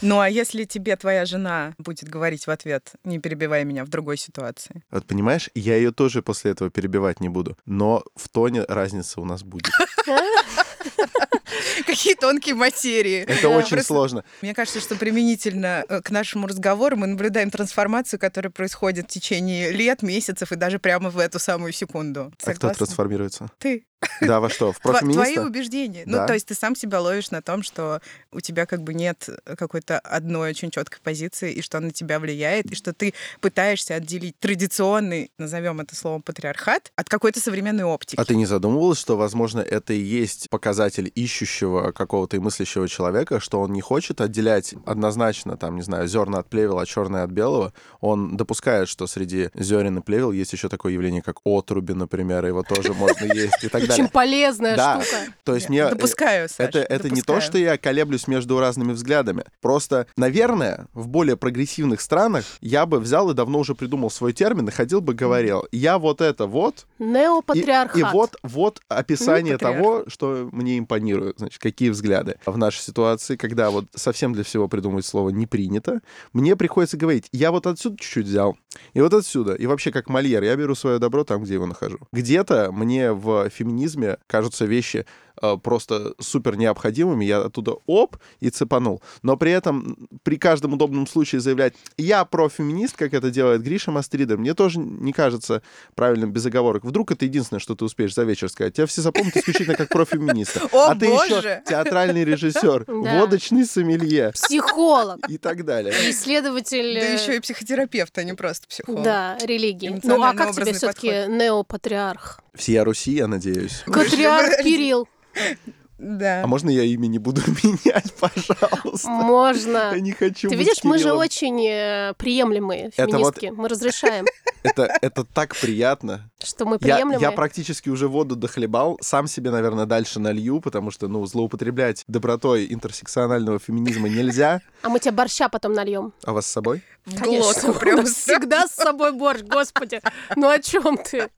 [0.00, 4.16] Ну а если тебе твоя жена будет говорить в ответ, не перебивай меня в другой
[4.16, 4.84] ситуации?
[4.92, 9.24] Вот понимаешь, я ее тоже после этого перебивать не буду, но в тоне разница у
[9.24, 9.72] нас будет.
[11.86, 13.24] Какие тонкие материи.
[13.26, 14.24] Это очень Просто сложно.
[14.42, 19.70] Мне кажется, что применительно э, к нашему разговору мы наблюдаем трансформацию, которая происходит в течение
[19.70, 22.32] лет, месяцев и даже прямо в эту самую секунду.
[22.44, 23.48] А кто трансформируется?
[23.58, 23.84] Ты.
[24.20, 24.72] Да, во что?
[24.72, 26.04] В Тво- Твои убеждения.
[26.06, 26.20] Да.
[26.20, 28.00] Ну, то есть ты сам себя ловишь на том, что
[28.30, 32.20] у тебя как бы нет какой-то одной очень четкой позиции, и что она на тебя
[32.20, 38.20] влияет, и что ты пытаешься отделить традиционный, назовем это словом, патриархат от какой-то современной оптики.
[38.20, 43.40] А ты не задумывалась, что, возможно, это и есть показатель ищущего какого-то и мыслящего человека,
[43.40, 47.30] что он не хочет отделять однозначно, там, не знаю, зерна от плевела, а черное от
[47.30, 47.72] белого.
[48.00, 52.48] Он допускает, что среди зерен и плевел есть еще такое явление, как отруби, например, и
[52.48, 54.08] его тоже можно есть и так очень далее.
[54.08, 55.00] полезная Да.
[55.02, 55.16] штука.
[55.44, 55.80] То есть мне...
[55.80, 57.40] э, Допускаю, Саш, Это, это не то, допускаю.
[57.42, 59.44] что я колеблюсь между разными взглядами.
[59.60, 64.68] Просто, наверное, в более прогрессивных странах я бы взял и давно уже придумал свой термин
[64.68, 67.96] и ходил бы говорил, я вот это вот, и, Неопатриархат.
[67.96, 71.38] и вот, вот описание того, что мне импонирует.
[71.46, 72.38] Значит, какие взгляды.
[72.44, 76.00] В нашей ситуации, когда вот совсем для всего придумать слово не принято,
[76.32, 78.56] мне приходится говорить, я вот отсюда чуть-чуть взял,
[78.94, 79.54] и вот отсюда.
[79.54, 81.98] И вообще, как Мольер, я беру свое добро там, где его нахожу.
[82.12, 85.06] Где-то мне в феминизме кажутся вещи
[85.40, 89.02] э, просто супер необходимыми, я оттуда оп и цепанул.
[89.22, 94.36] Но при этом при каждом удобном случае заявлять, я профеминист, как это делает Гриша Мастрида,
[94.36, 95.62] мне тоже не кажется
[95.94, 96.84] правильным без оговорок.
[96.84, 98.74] Вдруг это единственное, что ты успеешь за вечер сказать.
[98.74, 100.68] Тебя все запомнят исключительно как профеминиста.
[100.72, 101.34] О, а ты боже!
[101.34, 105.18] еще театральный режиссер, водочный сомелье Психолог.
[105.28, 105.92] и так далее.
[106.10, 106.98] Исследователь...
[106.98, 109.02] Да э, еще и психотерапевт, а не просто психолог.
[109.02, 110.00] Да, религии.
[110.02, 112.40] Ну а как тебе все-таки неопатриарх?
[112.54, 113.82] Всея Руси, я надеюсь.
[113.86, 115.08] Патриарх Кирилл.
[115.98, 116.42] Да.
[116.44, 119.08] А можно я имя не буду менять, пожалуйста?
[119.08, 119.92] Можно.
[119.94, 123.46] Я не хочу Ты быть видишь, мы же очень э, приемлемые Это вот- феминистки.
[123.60, 124.26] Мы разрешаем,
[124.62, 126.30] Это, это так приятно.
[126.44, 127.20] что мы Я, приемлемые.
[127.20, 132.66] я практически уже воду дохлебал, сам себе, наверное, дальше налью, потому что, ну, злоупотреблять добротой
[132.72, 134.60] интерсекционального феминизма нельзя.
[134.82, 136.12] А мы тебе борща потом нальем.
[136.24, 136.82] А вас с собой?
[137.06, 138.04] В Конечно, прям.
[138.04, 140.00] всегда с собой борщ, господи.
[140.36, 141.28] Ну о чем ты?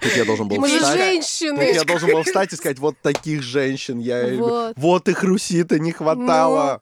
[0.00, 0.80] Тут я должен был Мы встать.
[0.80, 1.62] Тут женщины.
[1.74, 4.34] я должен был встать и сказать, вот таких женщин я...
[4.34, 4.74] Вот.
[4.76, 6.80] Вот их Руси-то не хватало.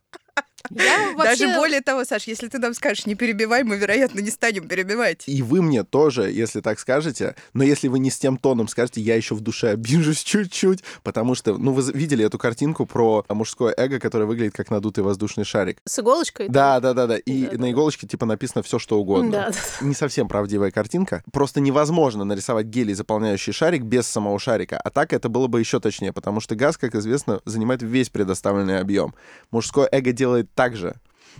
[0.71, 1.47] Я вообще...
[1.47, 5.25] Даже более того, Саш, если ты нам скажешь, не перебивай, мы, вероятно, не станем перебивать.
[5.27, 9.01] И вы мне тоже, если так скажете, но если вы не с тем тоном скажете,
[9.01, 13.75] я еще в душе обижусь чуть-чуть, потому что, ну, вы видели эту картинку про мужское
[13.77, 15.79] эго, которое выглядит как надутый воздушный шарик.
[15.85, 16.49] С иголочкой?
[16.49, 17.17] Да, да, да, да.
[17.17, 17.59] И Да, да.
[17.59, 19.31] на иголочке типа написано все, что угодно.
[19.31, 19.87] Да, да.
[19.87, 21.23] Не совсем правдивая картинка.
[21.33, 24.79] Просто невозможно нарисовать гелий, заполняющий шарик, без самого шарика.
[24.79, 28.81] А так это было бы еще точнее, потому что газ, как известно, занимает весь предоставленный
[28.81, 29.15] объем.
[29.51, 30.95] Мужское эго делает так же.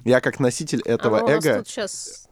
[0.05, 2.30] Я как носитель этого нас эго сейчас...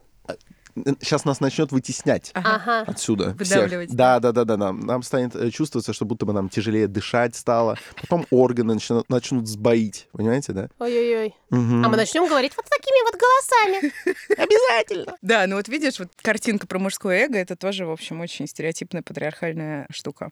[0.75, 2.83] сейчас нас начнет вытеснять Ага.
[2.87, 3.35] отсюда.
[3.37, 3.97] Выдавливать, Всех.
[3.97, 4.57] Да, да, да, да.
[4.57, 7.77] Нам, нам станет э, чувствоваться, что будто бы нам тяжелее дышать стало.
[8.01, 10.07] Потом органы начнут, начнут сбоить.
[10.11, 10.69] Понимаете, да?
[10.79, 11.35] Ой-ой-ой.
[11.49, 11.85] Мгм.
[11.85, 13.93] А мы начнем говорить вот такими вот голосами.
[14.41, 15.17] Обязательно.
[15.21, 19.01] Да, ну вот видишь, вот картинка про мужское эго, это тоже, в общем, очень стереотипная
[19.01, 20.31] патриархальная штука.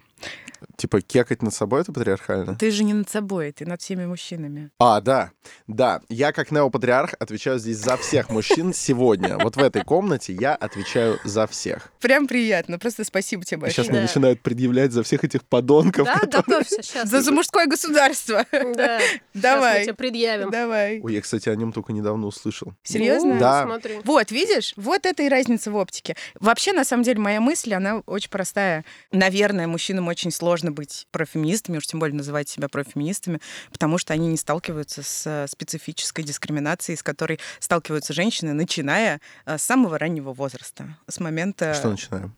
[0.76, 2.56] Типа кекать над собой это патриархально?
[2.56, 4.70] Ты же не над собой, ты над всеми мужчинами.
[4.80, 5.32] А, да,
[5.68, 6.02] да.
[6.10, 9.38] Я как неопатриарх отвечаю здесь за всех мужчин сегодня.
[9.38, 11.92] Вот в этой комнате я отвечаю за всех.
[12.00, 13.92] Прям приятно, просто спасибо тебе А сейчас большое.
[13.92, 14.08] мне Да.
[14.08, 16.06] начинают предъявлять за всех этих подонков.
[16.08, 17.10] Да, готовься сейчас.
[17.10, 18.46] За, за мужское государство.
[18.52, 19.00] Да.
[19.08, 20.50] Сейчас мы Давай, тебе предъявим.
[20.50, 21.00] давай.
[21.02, 22.74] Ой, я, кстати, о нем только недавно услышал.
[22.84, 23.36] Серьезно?
[23.36, 23.64] Ну, Да.
[23.64, 24.00] Смотри.
[24.04, 26.16] Вот, видишь, вот это и разница в оптике.
[26.40, 28.84] Вообще, на самом деле, моя мысль, она очень простая.
[29.12, 33.40] Наверное, мужчинам очень сложно быть профеминистами, уж тем более называть себя профеминистами,
[33.72, 39.64] потому что они не сталкиваются с специфической дискриминацией, с которой сталкиваются женщины, начиная э, с
[39.64, 41.74] самого раннего возраста, с момента...
[41.74, 42.36] Что начинаем?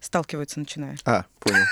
[0.00, 0.96] Сталкиваются, начиная.
[1.04, 1.62] А, понял.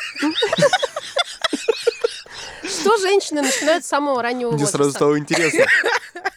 [2.65, 4.99] Что женщины начинают с самого раннего Мне сразу возраста?
[4.99, 5.65] стало интересно.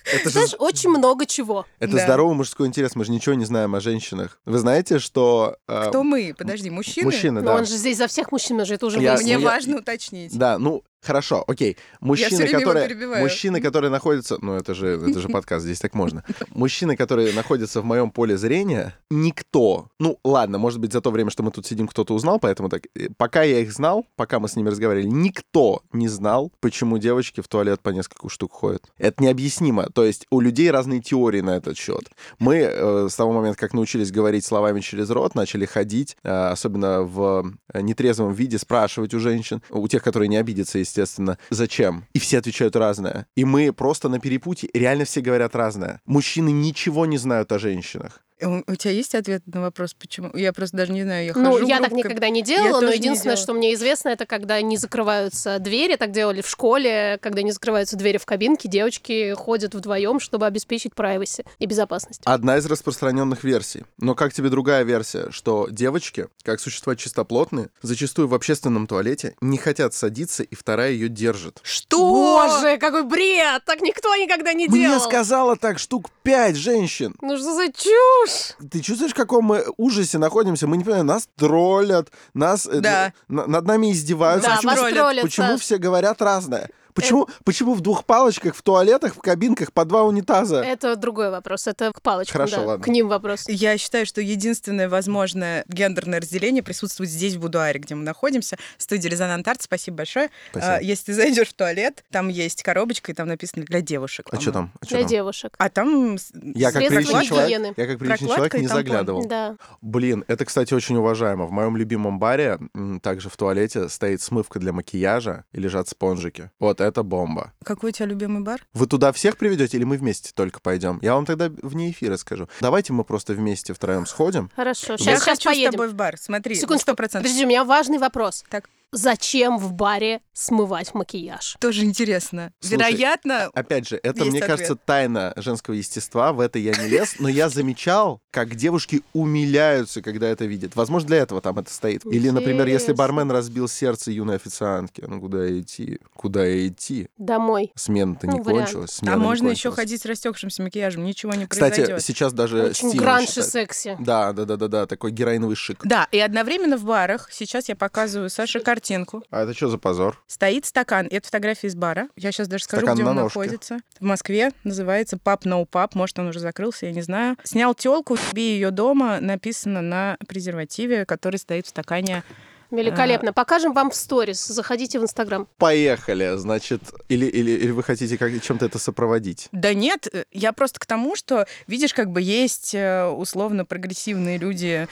[0.05, 1.65] Это же Знаешь, очень много чего.
[1.79, 2.03] это Да.
[2.03, 2.95] здоровый мужской интерес.
[2.95, 4.39] Мы же ничего не знаем о женщинах.
[4.45, 5.57] Вы знаете, что...
[5.67, 6.35] э, Кто мы?
[6.37, 7.05] Подожди, мужчины?
[7.05, 7.55] Мужчины, Но да.
[7.55, 9.15] он же здесь за всех мужчин, мы же это уже Я-.
[9.17, 10.37] Мне ну, я- важно уточнить.
[10.37, 11.77] Да, ну, хорошо, окей.
[11.99, 14.37] Мужчины, которые, мужчины, которые находятся...
[14.41, 16.23] Ну, это же, это же подкаст, здесь так можно.
[16.49, 19.87] Мужчины, которые находятся в моем поле зрения, никто...
[19.99, 22.83] Ну, ладно, может быть, за то время, что мы тут сидим, кто-то узнал, поэтому так...
[22.95, 27.41] э, Пока я их знал, пока мы с ними разговаривали, никто не знал, почему девочки
[27.41, 28.85] в туалет по несколько штук ходят.
[28.97, 29.89] Это необъяснимо.
[29.93, 32.09] То есть у людей разные теории на этот счет.
[32.39, 37.03] Мы э, с того момента, как научились говорить словами через рот, начали ходить, э, особенно
[37.03, 42.05] в э, нетрезвом виде, спрашивать у женщин, у тех, которые не обидятся, естественно, зачем.
[42.13, 43.25] И все отвечают разное.
[43.35, 46.01] И мы просто на перепутье, реально все говорят разное.
[46.05, 48.21] Мужчины ничего не знают о женщинах.
[48.43, 50.29] У, у тебя есть ответ на вопрос, почему?
[50.35, 52.09] Я просто даже не знаю, я Ну, хожу я так группкой.
[52.09, 53.43] никогда не делала, тоже но единственное, делала.
[53.43, 57.95] что мне известно, это когда не закрываются двери, так делали в школе, когда не закрываются
[57.97, 62.21] двери в кабинке, девочки ходят вдвоем, чтобы обеспечить privacy и безопасность.
[62.25, 63.83] Одна из распространенных версий.
[63.97, 69.57] Но как тебе другая версия, что девочки, как существа чистоплотные, зачастую в общественном туалете не
[69.57, 71.59] хотят садиться, и вторая ее держит.
[71.63, 71.97] Что?
[72.09, 73.63] Боже, какой бред!
[73.65, 74.99] Так никто никогда не Мне делал.
[74.99, 77.15] сказала так штук пять женщин.
[77.21, 78.32] Ну что за чушь?
[78.71, 80.67] Ты чувствуешь, в каком мы ужасе находимся?
[80.67, 83.13] Мы не понимаем, нас троллят, нас э, Да.
[83.27, 84.49] на- над нами издеваются.
[84.49, 84.95] Да, почему, троллят?
[84.97, 85.61] троллят, почему Саш.
[85.61, 86.69] все говорят разное?
[86.93, 90.61] Почему, почему в двух палочках, в туалетах, в кабинках по два унитаза?
[90.61, 92.83] Это другой вопрос, это к палочкам, Хорошо, да, ладно.
[92.83, 93.45] к ним вопрос.
[93.47, 98.57] Я считаю, что единственное возможное гендерное разделение присутствует здесь, в будуаре, где мы находимся.
[98.77, 99.61] Студия «Резонант Арт».
[99.61, 100.29] Спасибо большое.
[100.51, 100.75] Спасибо.
[100.75, 104.27] А, если ты зайдешь в туалет, там есть коробочка, и там написано «для девушек».
[104.31, 104.71] А что там?
[104.81, 105.07] А Для там?
[105.07, 105.55] девушек.
[105.57, 106.17] А там...
[106.33, 107.73] Я как приличный человек, гигиены.
[107.75, 109.25] я как приличный человек не заглядывал.
[109.25, 109.55] Да.
[109.81, 111.45] Блин, это, кстати, очень уважаемо.
[111.45, 112.59] В моем любимом баре
[113.01, 116.51] также в туалете стоит смывка для макияжа и лежат спонжики.
[116.59, 117.53] Вот это бомба.
[117.63, 118.65] Какой у тебя любимый бар?
[118.73, 120.99] Вы туда всех приведете или мы вместе только пойдем?
[121.01, 122.47] Я вам тогда вне эфира скажу.
[122.61, 124.49] Давайте мы просто вместе втроем сходим.
[124.55, 125.71] Хорошо, Я сейчас, сейчас хочу с поедем.
[125.71, 126.17] тобой в бар.
[126.17, 126.81] Смотри, Секундочку.
[126.83, 127.23] сто процентов.
[127.29, 128.43] Подожди, у меня важный вопрос.
[128.49, 128.69] Так.
[128.93, 131.57] Зачем в баре смывать макияж?
[131.59, 132.51] Тоже интересно.
[132.59, 134.45] Слушай, Вероятно, Опять же, это, Есть мне ответ.
[134.47, 136.31] кажется, тайна женского естества.
[136.31, 140.75] В это я не лез, но я замечал, как девушки умиляются, когда это видят.
[140.75, 142.05] Возможно, для этого там это стоит.
[142.05, 145.03] Или, например, если бармен разбил сердце юной официантки.
[145.07, 145.99] Ну, куда идти?
[146.15, 147.07] Куда идти?
[147.17, 147.71] Домой.
[147.75, 148.91] Смена-то не Ну, кончилась.
[148.91, 152.03] а смена не можно еще ходить с расстекшимся макияжем, ничего не Кстати, произойдет.
[152.05, 153.97] сейчас даже Очень стильно гранж и секси.
[153.99, 155.79] Да, да, да, да, да, такой героиновый шик.
[155.83, 160.21] Да, и одновременно в барах, сейчас я показываю Саше картинку, А это что за позор?
[160.27, 161.07] стоит стакан.
[161.09, 162.09] Это фотография из бара.
[162.17, 163.39] Я сейчас даже скажу, Стакан где на он ножке.
[163.39, 163.77] находится.
[163.99, 164.51] В Москве.
[164.65, 165.91] Называется Пап No Pub.
[165.93, 167.37] Может, он уже закрылся, я не знаю.
[167.43, 169.19] Снял телку, бей ее дома.
[169.21, 172.23] Написано на презервативе, который стоит в стакане.
[172.71, 173.31] Великолепно.
[173.33, 174.45] Покажем вам в сторис.
[174.47, 175.47] Заходите в Инстаграм.
[175.57, 179.47] Поехали, значит, или, или, или вы хотите как, чем-то это сопроводить?
[179.51, 184.39] Да нет, э, я просто к тому, что, видишь, как бы есть э, условно прогрессивные
[184.39, 184.87] люди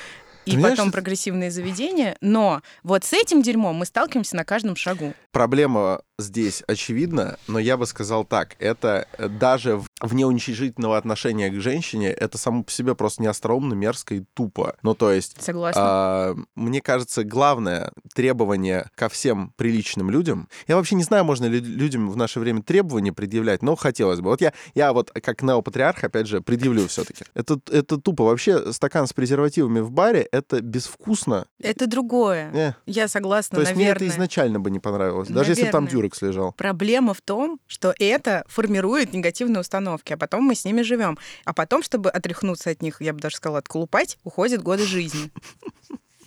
[0.45, 4.75] и понимаешь, потом что- прогрессивные заведения, но вот с этим дерьмом мы сталкиваемся на каждом
[4.75, 5.13] шагу.
[5.32, 11.60] Проблема здесь очевидна, но я бы сказал так, это э, даже в внеуничижительного отношения к
[11.60, 14.75] женщине, это само по себе просто неостроумно, мерзко и тупо.
[14.84, 15.41] Ну, то есть...
[15.41, 15.81] Согласна.
[15.84, 20.49] А, мне кажется, главное требование ко всем приличным людям.
[20.67, 24.29] Я вообще не знаю, можно ли людям в наше время требования предъявлять, но хотелось бы.
[24.29, 27.25] Вот я, я вот как неопатриарх, опять же, предъявлю все-таки.
[27.34, 28.23] Это, это тупо.
[28.23, 31.45] Вообще стакан с презервативами в баре— это безвкусно.
[31.60, 32.51] Это другое.
[32.53, 32.73] Э.
[32.86, 34.07] Я согласна, То есть мне наверное.
[34.07, 35.29] это изначально бы не понравилось.
[35.29, 36.01] Даже если бы там Наверное.
[36.12, 36.52] Дюрекс лежал.
[36.54, 41.17] Проблема в том, что это формирует негативные установки, а потом мы с ними живем.
[41.45, 45.32] А потом, чтобы отряхнуться от них, я бы даже сказала, отколупать, уходят годы жизни.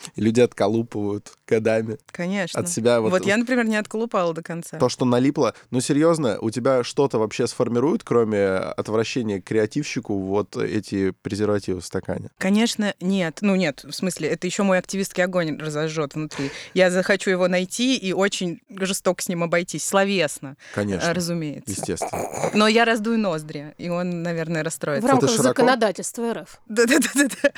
[0.16, 2.60] Люди отколупывают годами Конечно.
[2.60, 3.00] от себя.
[3.00, 4.78] Вот, Вот я, например, не отколупала до конца.
[4.78, 5.54] То, что налипло.
[5.70, 11.84] Ну, серьезно, у тебя что-то вообще сформирует, кроме отвращения к креативщику, вот эти презервативы в
[11.86, 12.30] стакане?
[12.38, 13.38] Конечно, нет.
[13.40, 16.50] Ну, нет, в смысле, это еще мой активистский огонь разожжет внутри.
[16.72, 21.12] Я захочу его найти и очень жестоко с ним обойтись, словесно, Конечно.
[21.12, 21.70] разумеется.
[21.70, 22.50] Естественно.
[22.54, 25.08] Но я раздую ноздри, и он, наверное, В расстроится.
[25.08, 25.48] рамках широко?
[25.48, 26.60] законодательства РФ.
[26.68, 27.50] Да-да-да-да.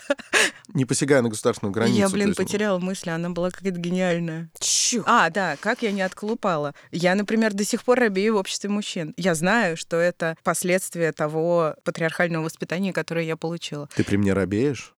[0.75, 1.99] Не посягая на государственную границу.
[1.99, 4.51] Я, блин, потеряла мысль, она была какая-то гениальная.
[4.59, 5.03] Чу.
[5.07, 6.75] А, да, как я не отколупала.
[6.93, 9.15] Я, например, до сих пор робею в обществе мужчин.
[9.17, 13.89] Я знаю, что это последствия того патриархального воспитания, которое я получила.
[13.97, 14.95] Ты при мне робеешь?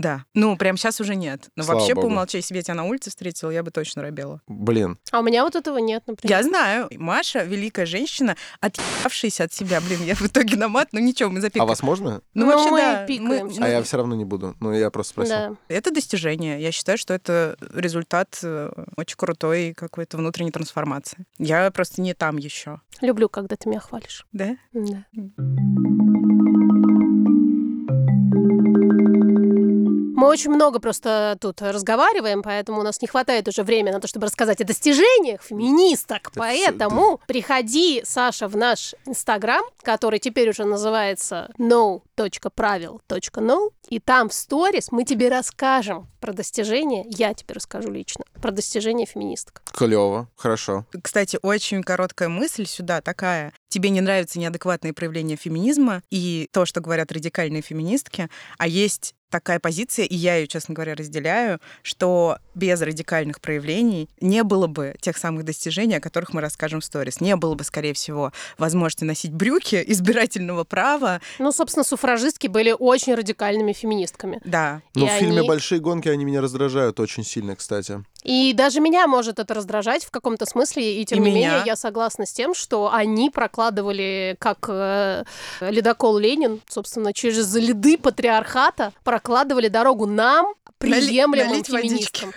[0.00, 0.24] Да.
[0.34, 1.48] Ну, прям сейчас уже нет.
[1.56, 2.06] Но Слава вообще, богу.
[2.08, 4.40] по умолчанию, если бы я тебя на улице встретила, я бы точно робела.
[4.46, 6.36] Блин, А у меня вот этого нет, например.
[6.38, 6.88] Я знаю.
[6.96, 9.80] Маша, великая женщина, отъявшаяся от себя.
[9.80, 11.68] Блин, я в итоге на мат, ну ничего, мы а запикаем.
[11.68, 12.22] вас можно?
[12.34, 13.04] Ну, Ну, вообще, мы да.
[13.06, 13.64] пикаемся.
[13.64, 14.56] А я все равно не буду.
[14.60, 15.34] Ну, я просто спросил.
[15.36, 15.56] Да.
[15.68, 16.60] Это достижение.
[16.60, 21.26] Я считаю, что это результат э, очень крутой какой-то внутренней трансформации.
[21.38, 22.80] Я просто не там еще.
[23.00, 24.26] Люблю, когда ты меня хвалишь.
[24.32, 24.56] Да?
[24.72, 25.04] Да.
[30.20, 34.06] Мы очень много просто тут разговариваем, поэтому у нас не хватает уже времени на то,
[34.06, 36.30] чтобы рассказать о достижениях феминисток.
[36.34, 44.34] Да Поэтому приходи, Саша, в наш Инстаграм, который теперь уже называется no.правил.no, и там в
[44.34, 49.62] сторис мы тебе расскажем про достижения, я тебе расскажу лично, про достижения феминисток.
[49.72, 50.84] Клево, хорошо.
[51.02, 53.54] Кстати, очень короткая мысль сюда такая.
[53.70, 58.28] Тебе не нравятся неадекватные проявления феминизма и то, что говорят радикальные феминистки,
[58.58, 64.42] а есть такая позиция, и я ее, честно говоря, разделяю, что без радикальных проявлений не
[64.42, 67.20] было бы тех самых достижений, о которых мы расскажем в сторис.
[67.20, 71.20] Не было бы, скорее всего, возможности носить брюки, избирательного права.
[71.38, 74.40] Ну, собственно, суфражистки были очень радикальными феминистками.
[74.44, 78.04] Да, Ну, И в фильме они- «Большие гонки» они меня раздражают очень сильно, кстати.
[78.22, 81.50] И даже меня может это раздражать в каком-то смысле, и тем И не меня.
[81.50, 85.24] менее я согласна с тем, что они прокладывали, как э,
[85.60, 92.20] ледокол Ленин, собственно, через льды патриархата, прокладывали дорогу нам, приемлемым налить водички.
[92.20, 92.32] феминисткам.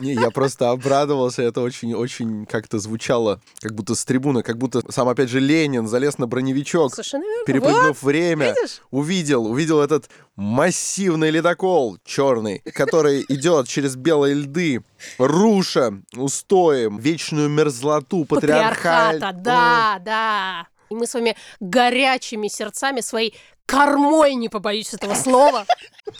[0.00, 5.08] Не, я просто обрадовался, это очень-очень как-то звучало, как будто с трибуны, как будто сам,
[5.08, 7.22] опять же, Ленин залез на броневичок, верно.
[7.46, 8.80] перепрыгнув время, видишь?
[8.90, 14.82] увидел, увидел этот массивный ледокол черный, который идет через белые льды,
[15.18, 19.20] руша устоем, вечную мерзлоту патриархаль...
[19.20, 20.66] Патриархата, да, да.
[20.92, 23.34] И мы с вами горячими сердцами своей
[23.66, 25.64] кормой, не побоюсь этого слова,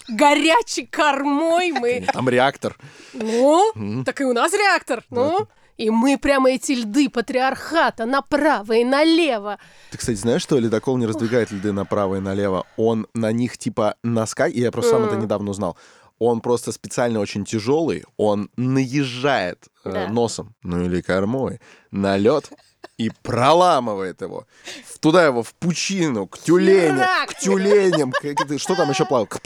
[0.09, 2.07] горячей кормой мы...
[2.13, 2.79] Там реактор.
[3.13, 5.47] Ну, так и у нас реактор, ну.
[5.77, 9.59] И мы прямо эти льды патриархата направо и налево.
[9.91, 12.67] Ты, кстати, знаешь, что ледокол не раздвигает льды направо и налево?
[12.77, 15.77] Он на них типа наскакивает, я просто сам это недавно узнал.
[16.19, 20.09] Он просто специально очень тяжелый, он наезжает э, Да.
[20.09, 22.51] носом, ну или кормой, на лед
[22.99, 24.47] и проламывает его.
[25.01, 29.29] Туда его, в пучину, к тюленям, к тюленям, это- что там еще плавает?
[29.31, 29.41] К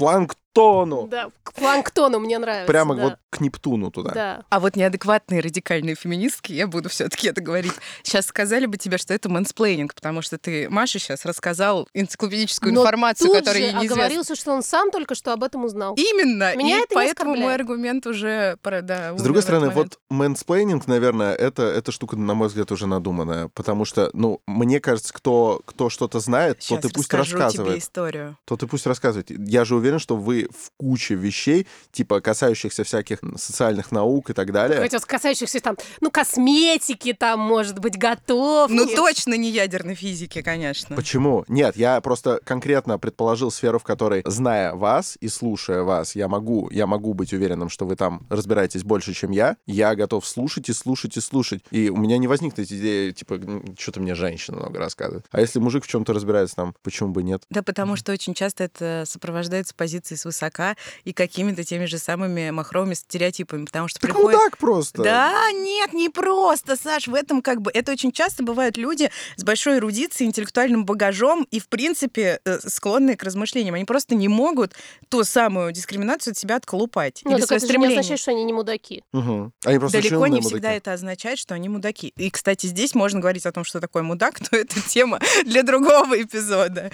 [0.56, 1.08] планктону.
[1.08, 2.66] Да, к планктону мне нравится.
[2.66, 3.02] Прямо да.
[3.02, 4.12] вот к Нептуну туда.
[4.12, 4.44] Да.
[4.48, 9.12] А вот неадекватные радикальные феминистки, я буду все-таки это говорить, сейчас сказали бы тебе, что
[9.14, 14.34] это мэнсплейнинг, потому что ты, Маша, сейчас рассказал энциклопедическую Но информацию, тут которая же оговорился,
[14.34, 15.94] что он сам только что об этом узнал.
[15.94, 16.56] Именно.
[16.56, 20.86] Меня и это не поэтому мой аргумент уже про, да, С другой стороны, вот мэнсплейнинг,
[20.86, 23.48] наверное, это, эта штука, на мой взгляд, уже надуманная.
[23.48, 27.42] Потому что, ну, мне кажется, кто, кто что-то знает, Сейчас тот и пусть расскажу тебе
[27.42, 27.82] рассказывает.
[27.82, 28.38] историю.
[28.44, 29.30] Тот и пусть рассказывает.
[29.30, 34.52] Я же уверен, что вы в куче вещей, типа касающихся всяких социальных наук и так
[34.52, 34.80] далее.
[34.80, 38.72] Хотя касающихся там, ну, косметики там, может быть, готовки.
[38.72, 40.96] Ну, точно не ядерной физики, конечно.
[40.96, 41.44] Почему?
[41.48, 46.68] Нет, я просто конкретно предположил сферу, в которой, зная вас и слушая вас, я могу,
[46.70, 49.56] я могу быть уверенным, что вы там разбираетесь больше, чем я.
[49.66, 51.64] Я готов слушать и слушать и слушать.
[51.70, 53.40] И у меня не возникнет идея, типа,
[53.78, 55.26] что-то мне женщина много рассказывает.
[55.30, 57.42] А если мужик в чем-то разбирается, там, почему бы нет?
[57.50, 62.50] Да, потому что очень часто это сопровождается позицией с свысока и какими-то теми же самыми
[62.50, 64.40] махровыми стереотипами, потому что Так он приходит...
[64.40, 65.02] так просто.
[65.02, 67.70] Да, нет, не просто, Саш, в этом как бы...
[67.72, 73.16] Это очень часто бывают люди с большой эрудицией, интеллектуальным багажом и, в принципе, э, склонные
[73.16, 73.74] к размышлениям.
[73.74, 74.74] Они просто не могут
[75.08, 77.22] ту самую дискриминацию от себя отколупать.
[77.24, 78.00] Ну, Или так свое это же не стремление.
[78.00, 79.02] означает, что они не мудаки.
[79.12, 79.52] Мгм.
[79.64, 80.76] Они просто Далеко не всегда мудаки.
[80.76, 82.12] это означает, что они мудаки.
[82.16, 86.20] И, кстати, здесь можно говорить о том, что такое мудак, но это тема для другого
[86.20, 86.90] эпизода.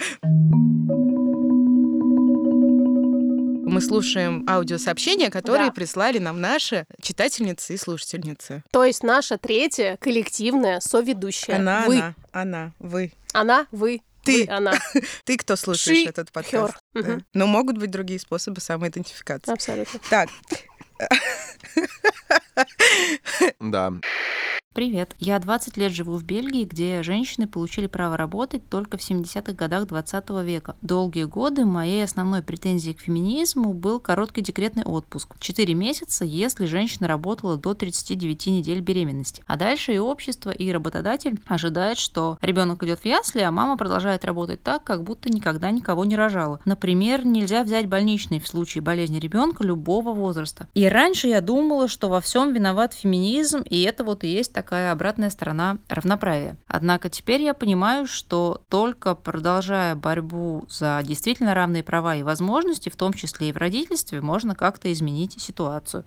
[3.73, 5.73] Мы слушаем аудиосообщения, которые Да.
[5.73, 8.63] прислали нам наши читательницы и слушательницы.
[8.69, 11.55] То есть наша третья коллективная соведущая.
[11.55, 11.95] Она, вы.
[11.97, 13.11] она, она, вы.
[13.33, 14.03] Она, вы.
[14.23, 14.45] Ты.
[14.45, 14.73] Вы, она.
[15.25, 16.75] Ты кто слушаешь She, этот подкаст?
[16.93, 17.17] Да.
[17.33, 19.51] Но могут быть другие способы самоидентификации.
[19.51, 19.99] Абсолютно.
[20.07, 20.29] Так,
[23.59, 23.91] Да.
[24.73, 25.15] Привет.
[25.19, 29.85] Я 20 лет живу в Бельгии, где женщины получили право работать только в 70-х годах
[29.85, 30.75] 20 века.
[30.81, 35.35] Долгие годы моей основной претензией к феминизму был короткий декретный отпуск.
[35.37, 39.43] 4 месяца, если женщина работала до 39 недель беременности.
[39.45, 44.25] А дальше и общество, и работодатель ожидает, что ребенок идет в ясли, а мама продолжает
[44.25, 46.59] работать так, как будто никогда никого не рожала.
[46.65, 50.67] Например, нельзя взять больничный в случае болезни ребенка любого возраста.
[50.73, 54.93] И раньше я думала, что во всем виноват феминизм, и это вот и есть такая
[54.93, 56.55] обратная сторона равноправия.
[56.67, 62.95] Однако теперь я понимаю, что только продолжая борьбу за действительно равные права и возможности, в
[62.95, 66.05] том числе и в родительстве, можно как-то изменить ситуацию.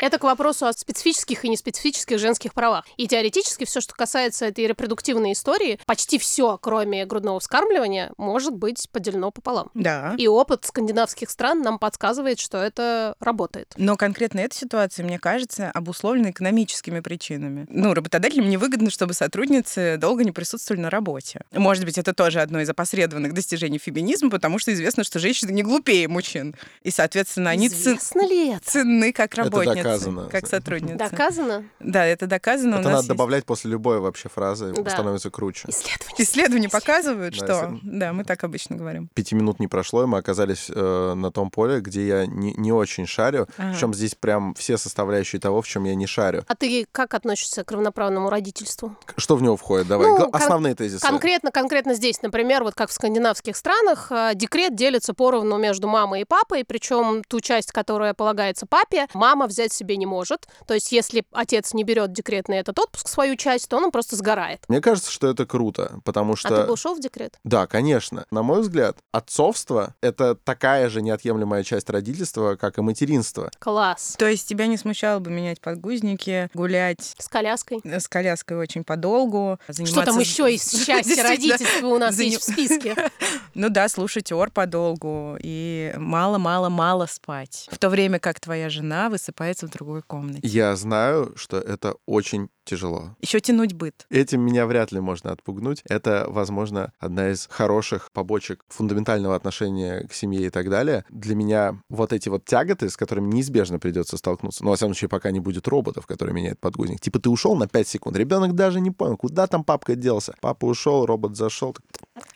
[0.00, 2.86] Это к вопросу о специфических и неспецифических женских правах.
[2.96, 8.88] И теоретически все, что касается этой репродуктивной истории, почти все, кроме грудного вскармливания, может быть
[8.92, 9.70] поделено пополам.
[9.74, 10.14] да.
[10.16, 13.74] И опыт скандинавских стран нам подсказывает, что это работает.
[13.76, 17.66] Но конкретно эта ситуация, мне кажется, обусловлена экономическими причинами.
[17.68, 21.40] Ну, работодателям невыгодно, чтобы сотрудницы долго не присутствовали на работе.
[21.52, 25.62] Может быть, это тоже одно из опосредованных достижений феминизма, потому что известно, что женщины не
[25.62, 26.54] глупее мужчин.
[26.82, 28.64] И, соответственно, они цен- ли это?
[28.70, 30.28] ценны как Это работницы, доказано.
[30.30, 30.96] как сотрудницы.
[30.96, 31.64] Доказано?
[31.80, 32.76] Да, это доказано.
[32.76, 34.90] У Это нас надо есть добавлять после любой вообще фразы, Да.
[34.90, 35.68] становится круче.
[35.68, 36.14] Исследование.
[36.24, 37.52] Исследования показывают, Да, что...
[37.76, 39.08] исслед- Да, мы так обычно говорим.
[39.14, 42.72] Пяти минут не прошло, и мы оказались э, на том поле, где я не, не
[42.72, 43.46] очень шарю.
[43.56, 43.72] Ага.
[43.72, 46.44] Причем здесь прям все составляющие того, в чем я не шарю.
[46.46, 48.96] А ты как относишься к равноправному родительству?
[49.16, 49.86] Что в него входит?
[49.88, 50.06] Давай.
[50.08, 51.00] Ну, Гла- кон- Основные тезисы.
[51.06, 56.22] Конкретно, конкретно здесь, например, вот как в скандинавских странах, э, декрет делится поровну между мамой
[56.22, 60.46] и папой, причем ту часть, которая полагается папе, мама взять себе не может.
[60.66, 64.64] То есть, если отец не берет декретный этот отпуск, свою часть, то он просто сгорает.
[64.68, 66.48] Мне кажется, что это круто, потому что...
[66.48, 67.38] А ты бы ушел в декрет?
[67.44, 68.26] Да, конечно.
[68.30, 73.50] На мой взгляд, отцовство— это такая же неотъемлемая часть родительства, как и материнство.
[73.58, 74.16] Класс.
[74.18, 77.67] То есть тебя не смущало бы менять подгузники, гулять С коляской.
[77.84, 80.04] С коляской очень подолгу, Что заниматься...
[80.04, 82.96] там еще из счастья родительства у нас Заним- есть в списке?
[83.54, 87.68] Ну да, слушать ор подолгу и мало-мало-мало спать.
[87.72, 90.40] В то время как твоя жена высыпается в другой комнате.
[90.44, 93.16] Я знаю, что это очень тяжело.
[93.20, 94.06] Еще тянуть быт.
[94.10, 95.82] Этим меня вряд ли можно отпугнуть.
[95.88, 101.04] Это, возможно, одна из хороших побочек фундаментального отношения к семье и так далее.
[101.08, 105.08] Для меня вот эти вот тяготы, с которыми неизбежно придется столкнуться, ну, во всяком случае,
[105.08, 107.00] пока не будет роботов, которые меняют подгузник.
[107.00, 110.34] Типа ты ушел на 5 секунд, ребенок даже не понял, куда там папка делся.
[110.40, 111.76] Папа ушел, робот зашел.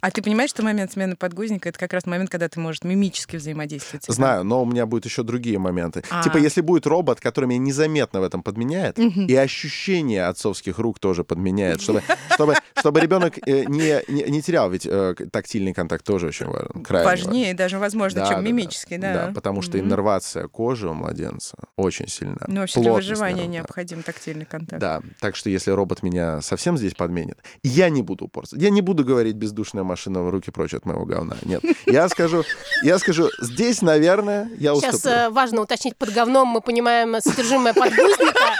[0.01, 3.37] А ты понимаешь, что момент смены подгузника это как раз момент, когда ты можешь мимически
[3.37, 4.05] взаимодействовать?
[4.07, 6.03] Знаю, но у меня будут еще другие моменты.
[6.11, 6.23] А.
[6.23, 9.27] Типа, если будет робот, который меня незаметно в этом подменяет, Мгм.
[9.27, 12.03] и ощущение отцовских рук тоже подменяет, чтобы,
[12.35, 16.83] чтобы, чтобы ребенок э, не, не, не терял, ведь э, тактильный контакт тоже очень важен.
[16.85, 17.27] крайне важен.
[17.27, 18.49] Важнее даже, возможно, Да, чем да, да.
[18.49, 19.33] мимический, да.
[19.35, 19.87] потому что Мгм.
[19.87, 22.39] иннервация кожи у младенца очень сильна.
[22.49, 23.53] Ну, вообще для выживания нервов, да.
[23.53, 24.81] необходим тактильный контакт.
[24.81, 28.63] Да, так что если робот меня совсем здесь подменит, я не буду упорствовать.
[28.63, 29.37] Я не буду говорить
[29.73, 31.37] бездушная машина, руки прочь от моего говна.
[31.45, 31.63] Нет.
[31.87, 32.45] Я скажу,
[32.83, 35.17] я скажу, здесь, наверное, я Сейчас уступлю.
[35.19, 38.55] э, важно уточнить, под говном мы понимаем содержимое подгузника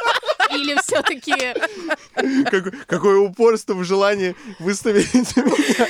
[0.55, 1.35] или все-таки
[2.51, 5.87] Как- какое упорство в желании выставить меня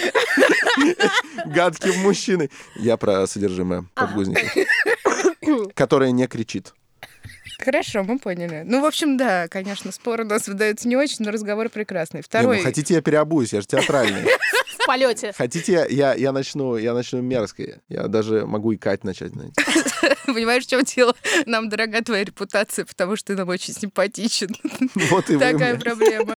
[1.47, 2.51] гадким мужчиной.
[2.77, 4.41] Я про содержимое подгузника,
[5.75, 6.75] которое не кричит.
[7.65, 8.65] Хорошо, мы поняли.
[8.67, 12.19] Ну, в общем, да, конечно, спор у нас выдается не очень, но разговор прекрасный.
[12.19, 12.57] Не, Второй...
[12.57, 14.23] ну, хотите, я переобуюсь, я же театральный.
[14.83, 15.33] В полете.
[15.37, 17.81] Хотите, я- я, начну, я начну мерзко.
[17.89, 19.33] Я даже могу икать начать.
[19.33, 19.55] знаете.
[20.27, 21.15] Понимаешь, в чем дело?
[21.47, 24.49] Нам дорога твоя репутация, потому что ты нам очень симпатичен.
[25.11, 26.35] Вот и Такая проблема.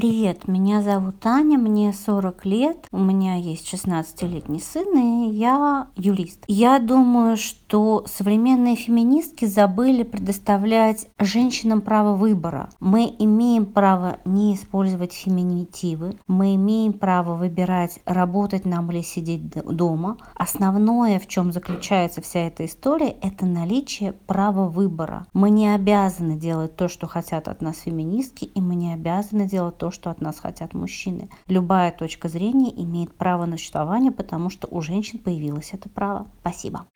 [0.00, 6.42] Привет, меня зовут Таня, мне 40 лет, у меня есть 16-летний сын, и я юрист.
[6.48, 12.70] Я думаю, что современные феминистки забыли предоставлять женщинам право выбора.
[12.80, 20.16] Мы имеем право не использовать феминитивы, мы имеем право выбирать, работать нам или сидеть дома.
[20.34, 25.26] Основное, в чем заключается вся эта история, это наличие права выбора.
[25.34, 29.76] Мы не обязаны делать то, что хотят от нас феминистки, и мы не обязаны делать
[29.76, 31.28] то, что от нас хотят мужчины.
[31.46, 36.26] Любая точка зрения имеет право на существование, потому что у женщин появилось это право.
[36.40, 36.86] Спасибо.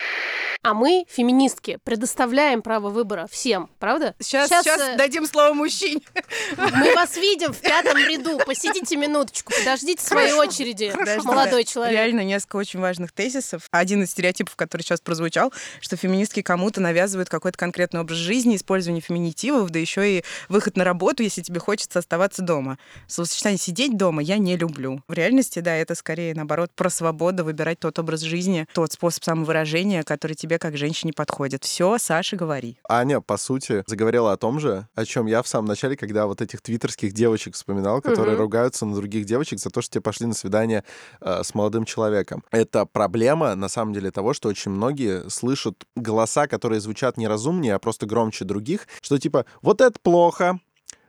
[0.64, 4.14] А мы, феминистки, предоставляем право выбора всем, правда?
[4.18, 4.96] Сейчас, сейчас, сейчас э...
[4.96, 6.00] дадим слово мужчине.
[6.56, 8.38] Мы вас видим в пятом ряду.
[8.46, 11.22] Посидите минуточку, подождите своей очереди, Хорошо.
[11.24, 11.92] молодой человек.
[11.92, 13.68] Реально несколько очень важных тезисов.
[13.72, 15.52] Один из стереотипов, который сейчас прозвучал,
[15.82, 20.84] что феминистки кому-то навязывают какой-то конкретный образ жизни, использование феминитивов, да еще и выход на
[20.84, 22.78] работу, если тебе хочется оставаться дома.
[23.06, 25.02] Словосочетание «сидеть дома» я не люблю.
[25.08, 30.04] В реальности, да, это скорее, наоборот, про свободу выбирать тот образ жизни, тот способ самовыражения,
[30.04, 31.64] который тебе тебе как женщине подходит.
[31.64, 32.78] Все, Саша, говори.
[32.88, 36.40] Аня, по сути, заговорила о том же, о чем я в самом начале, когда вот
[36.40, 38.42] этих твиттерских девочек вспоминал, которые угу.
[38.42, 40.84] ругаются на других девочек за то, что те пошли на свидание
[41.20, 42.44] э, с молодым человеком.
[42.50, 47.74] Это проблема, на самом деле, того, что очень многие слышат голоса, которые звучат не разумнее,
[47.74, 50.60] а просто громче других, что типа «вот это плохо»,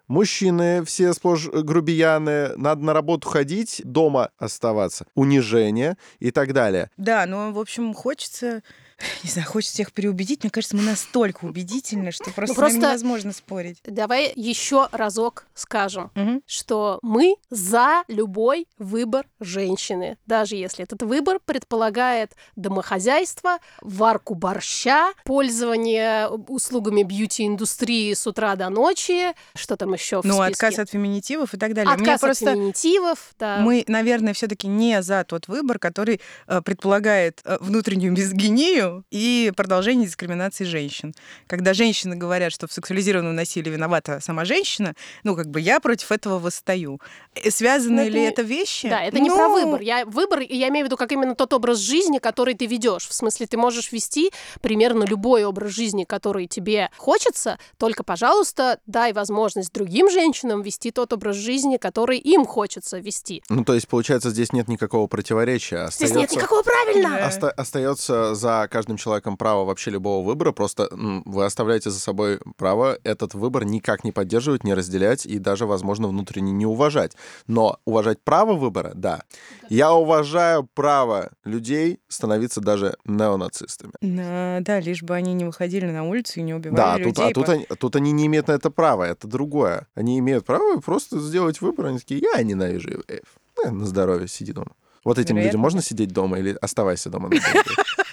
[0.08, 6.92] Мужчины все сплошь э, грубияны, надо на работу ходить, дома оставаться, унижение и так далее.
[6.96, 8.62] Да, ну, в общем, хочется
[9.24, 10.44] не знаю, хочется всех переубедить.
[10.44, 13.80] Мне кажется, мы настолько убедительны, что просто, ну, просто невозможно спорить.
[13.84, 16.42] Давай еще разок скажем, угу.
[16.46, 26.28] что мы за любой выбор женщины, даже если этот выбор предполагает домохозяйство, варку борща, пользование
[26.28, 30.52] услугами бьюти-индустрии с утра до ночи, что там еще в Ну, списке?
[30.52, 31.94] отказ от феминитивов и так далее.
[31.94, 32.54] Отказ Мне от просто...
[32.54, 33.58] феминитивов, да.
[33.60, 39.52] Мы, наверное, все-таки не за тот выбор, который э, предполагает э, внутреннюю мизогинию, насилию и
[39.56, 41.14] продолжение дискриминации женщин.
[41.48, 46.12] Когда женщины говорят, что в сексуализированном насилии виновата сама женщина, ну, как бы я против
[46.12, 47.00] этого восстаю.
[47.36, 48.90] Э, связаны ну, ли это, вещи?
[48.90, 49.24] Да, это ну...
[49.24, 49.82] не про выбор.
[49.82, 53.08] Я, выбор, я имею в виду как именно тот образ жизни, который ты ведешь.
[53.08, 54.32] В смысле, ты можешь вести
[54.62, 61.14] примерно любой образ жизни, который тебе хочется, только, пожалуйста, дай возможность другим женщинам вести тот
[61.14, 63.44] образ жизни, который им хочется вести.
[63.50, 65.84] Ну, то есть, получается, здесь нет никакого противоречия.
[65.84, 66.08] Остается...
[66.08, 67.26] Здесь нет никакого правильно!
[67.26, 72.98] Оста- остается за каждым человеком право вообще любого выбора, просто вы оставляете за собой право
[73.06, 77.14] этот выбор никак не поддерживать, не разделять и даже, возможно, внутренне не уважать.
[77.48, 79.22] Но уважать право выбора, да.
[79.70, 83.94] Я уважаю право людей становиться даже неонацистами.
[84.02, 87.14] Да, да, лишь бы они не выходили на улицу и не убивали да, людей.
[87.14, 89.88] Да, а тут, они, тут они не имеют на это права, это другое.
[89.96, 93.26] Они имеют право просто сделать выбор, они такие, я ненавижу евреев.
[93.64, 94.74] Э, на здоровье, сиди дома.
[95.06, 95.48] Вот этим Вероятно.
[95.48, 97.30] людям можно сидеть дома или оставайся дома?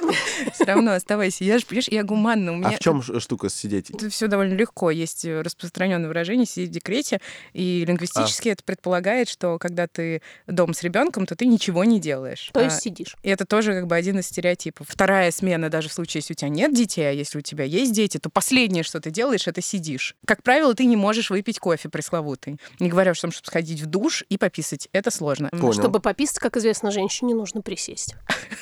[0.62, 1.44] Все равно оставайся.
[1.44, 2.52] Я же, понимаешь, я гуманна.
[2.52, 2.68] У меня...
[2.68, 3.90] А в чем штука сидеть?
[3.90, 4.90] Это все довольно легко.
[4.90, 7.20] Есть распространенное выражение сидеть в декрете,
[7.52, 8.52] и лингвистически а.
[8.52, 12.50] это предполагает, что когда ты дом с ребенком, то ты ничего не делаешь.
[12.52, 13.16] То есть а, сидишь.
[13.22, 14.86] И это тоже как бы один из стереотипов.
[14.88, 17.92] Вторая смена, даже в случае, если у тебя нет детей, а если у тебя есть
[17.92, 20.14] дети, то последнее, что ты делаешь, это сидишь.
[20.26, 22.58] Как правило, ты не можешь выпить кофе пресловутый.
[22.78, 24.88] Не говоря о том, чтобы сходить в душ и пописать.
[24.92, 25.48] Это сложно.
[25.50, 25.72] Понял.
[25.72, 28.14] Чтобы пописать, как известно, женщине нужно присесть.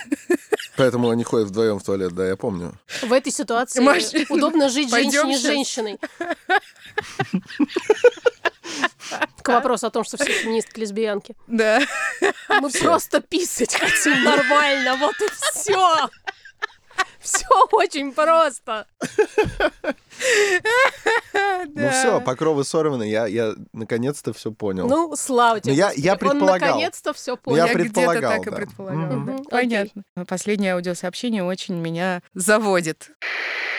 [0.81, 2.73] Поэтому они ходят вдвоем в туалет, да, я помню.
[3.03, 4.05] В этой ситуации Маш...
[4.31, 6.01] удобно жить женщине с женщиной.
[9.43, 11.37] К вопросу о том, что все феминистки лесбиянки.
[11.47, 11.83] Да.
[12.49, 16.09] Мы просто писать хотим нормально, вот и все.
[17.19, 18.87] Все очень просто.
[21.75, 24.89] Ну все, покровы сорваны, я, я наконец-то все понял.
[24.89, 25.75] Ну, слава тебе.
[25.75, 26.55] Я, я предполагал.
[26.55, 27.59] Он наконец-то все понял.
[27.59, 29.45] Я, так и предполагал.
[29.51, 30.03] Понятно.
[30.27, 33.11] Последнее аудиосообщение очень меня заводит.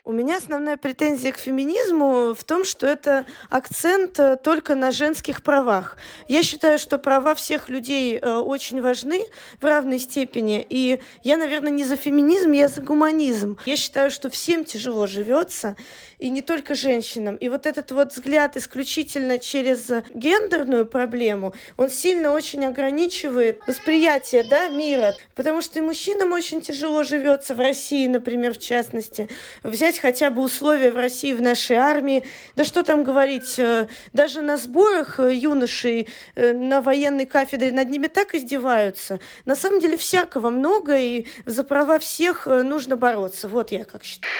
[0.03, 5.43] У меня основная претензия к феминизму в том, что это акцент э, только на женских
[5.43, 5.95] правах.
[6.27, 9.27] Я считаю, что права всех людей э, очень важны
[9.59, 10.65] в равной степени.
[10.67, 13.59] И я, наверное, не за феминизм, я за гуманизм.
[13.67, 15.75] Я считаю, что всем тяжело живется,
[16.21, 17.35] и не только женщинам.
[17.35, 24.69] И вот этот вот взгляд исключительно через гендерную проблему, он сильно очень ограничивает восприятие да,
[24.69, 25.15] мира.
[25.33, 29.29] Потому что и мужчинам очень тяжело живется в России, например, в частности.
[29.63, 32.23] Взять хотя бы условия в России в нашей армии.
[32.55, 37.89] Да что там говорить, э, даже на сборах э, юношей э, на военной кафедре над
[37.89, 39.19] ними так издеваются.
[39.45, 43.47] На самом деле всякого много, и за права всех нужно бороться.
[43.47, 44.31] Вот я как считаю.